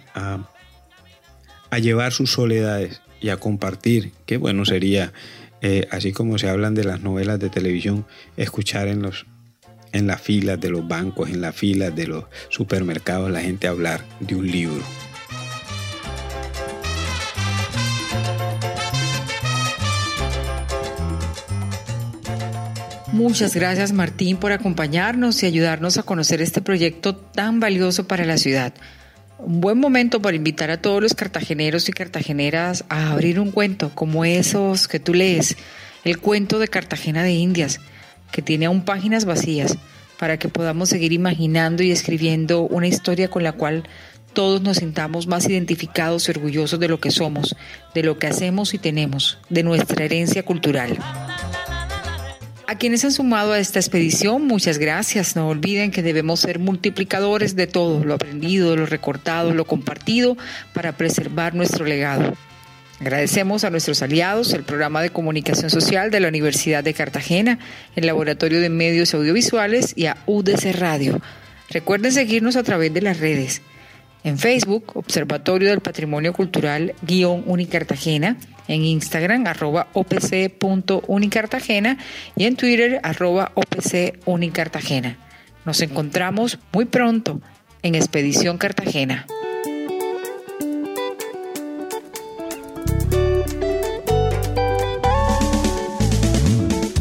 a, 1.70 1.80
llevar 1.80 2.14
sus 2.14 2.32
soledades 2.32 3.02
y 3.22 3.30
a 3.30 3.38
compartir. 3.38 4.12
Qué 4.26 4.38
bueno 4.38 4.66
sería, 4.66 5.14
eh, 5.62 5.88
así 5.92 6.12
como 6.12 6.38
se 6.38 6.50
hablan 6.50 6.76
de 6.76 6.84
las 6.84 7.02
novelas 7.02 7.40
de 7.40 7.50
televisión, 7.50 8.06
escuchar 8.36 8.88
en 8.88 9.02
los 9.02 9.26
en 9.94 10.06
las 10.06 10.22
filas 10.22 10.60
de 10.60 10.70
los 10.70 10.88
bancos, 10.88 11.30
en 11.30 11.42
las 11.42 11.56
filas 11.56 11.96
de 11.96 12.08
los 12.08 12.26
supermercados, 12.50 13.32
la 13.32 13.42
gente 13.42 13.68
hablar 13.68 14.04
de 14.20 14.36
un 14.36 14.52
libro. 14.52 14.84
Muchas 23.18 23.56
gracias 23.56 23.94
Martín 23.94 24.38
por 24.38 24.52
acompañarnos 24.52 25.42
y 25.42 25.48
ayudarnos 25.48 25.98
a 25.98 26.04
conocer 26.04 26.40
este 26.40 26.62
proyecto 26.62 27.16
tan 27.16 27.60
valioso 27.60 28.08
para 28.08 28.26
la 28.26 28.38
ciudad. 28.38 28.74
Un 29.40 29.62
buen 29.62 29.80
momento 29.80 30.22
para 30.22 30.36
invitar 30.36 30.72
a 30.72 30.82
todos 30.82 31.02
los 31.02 31.14
cartageneros 31.14 31.88
y 31.90 31.94
cartageneras 31.94 32.86
a 32.90 33.12
abrir 33.12 33.40
un 33.40 33.52
cuento 33.52 33.92
como 33.94 34.26
esos 34.26 34.88
que 34.88 35.00
tú 35.00 35.14
lees, 35.14 35.58
el 36.04 36.20
cuento 36.20 36.58
de 36.60 36.68
Cartagena 36.68 37.24
de 37.24 37.34
Indias 37.34 37.80
que 38.32 38.42
tiene 38.42 38.66
aún 38.66 38.84
páginas 38.84 39.26
vacías, 39.26 39.78
para 40.20 40.38
que 40.38 40.50
podamos 40.50 40.90
seguir 40.90 41.14
imaginando 41.14 41.84
y 41.84 41.92
escribiendo 41.92 42.62
una 42.64 42.88
historia 42.88 43.30
con 43.30 43.44
la 43.44 43.54
cual 43.54 43.84
todos 44.34 44.62
nos 44.62 44.78
sintamos 44.78 45.28
más 45.28 45.48
identificados 45.48 46.28
y 46.28 46.32
orgullosos 46.32 46.80
de 46.80 46.88
lo 46.88 47.00
que 47.00 47.12
somos, 47.12 47.56
de 47.94 48.04
lo 48.04 48.18
que 48.18 48.28
hacemos 48.28 48.74
y 48.74 48.78
tenemos, 48.78 49.38
de 49.50 49.64
nuestra 49.64 50.06
herencia 50.06 50.44
cultural. 50.44 50.98
A 52.70 52.78
quienes 52.78 53.06
han 53.06 53.14
sumado 53.14 53.54
a 53.54 53.60
esta 53.60 53.80
expedición, 53.80 54.46
muchas 54.46 54.78
gracias. 54.78 55.38
No 55.38 55.48
olviden 55.48 55.90
que 55.90 56.04
debemos 56.04 56.42
ser 56.42 56.60
multiplicadores 56.60 57.56
de 57.56 57.66
todo, 57.66 58.04
lo 58.04 58.14
aprendido, 58.14 58.76
lo 58.76 58.86
recortado, 58.86 59.54
lo 59.54 59.64
compartido, 59.64 60.36
para 60.74 60.92
preservar 60.92 61.56
nuestro 61.56 61.86
legado. 61.86 62.34
Agradecemos 63.00 63.64
a 63.64 63.70
nuestros 63.70 64.02
aliados, 64.02 64.52
el 64.52 64.64
Programa 64.64 65.02
de 65.02 65.12
Comunicación 65.12 65.70
Social 65.70 66.12
de 66.12 66.20
la 66.20 66.28
Universidad 66.28 66.84
de 66.84 66.94
Cartagena, 66.94 67.58
el 67.96 68.06
Laboratorio 68.06 68.60
de 68.60 68.70
Medios 68.70 69.14
Audiovisuales 69.14 69.94
y 69.96 70.08
a 70.08 70.18
UDC 70.26 70.74
Radio. 70.78 71.22
Recuerden 71.70 72.12
seguirnos 72.12 72.58
a 72.58 72.64
través 72.64 72.94
de 72.94 73.02
las 73.02 73.22
redes. 73.22 73.62
En 74.26 74.38
Facebook, 74.38 74.92
Observatorio 74.96 75.70
del 75.70 75.80
Patrimonio 75.80 76.34
Cultural 76.34 76.96
guion 77.02 77.44
Unicartagena, 77.46 78.36
en 78.68 78.84
Instagram, 78.84 79.48
arroba 79.48 79.88
opc.unicartagena 79.94 81.98
y 82.36 82.46
en 82.46 82.56
Twitter, 82.56 83.00
arroba 83.04 83.52
opcunicartagena. 83.56 85.18
Nos 85.66 85.82
encontramos 85.82 86.60
muy 86.72 86.86
pronto 86.86 87.42
en 87.84 87.96
Expedición 87.96 88.58
Cartagena. 88.58 89.28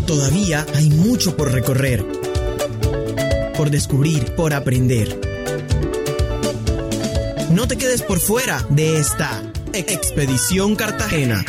Todavía 0.07 0.67
hay 0.75 0.91
mucho 0.91 1.37
por 1.37 1.53
recorrer, 1.53 2.05
por 3.57 3.71
descubrir, 3.71 4.35
por 4.35 4.53
aprender. 4.55 5.21
No 7.51 7.69
te 7.69 7.77
quedes 7.77 8.03
por 8.03 8.19
fuera 8.19 8.67
de 8.71 8.99
esta 8.99 9.43
Expedición 9.79 10.75
Cartagena. 10.75 11.45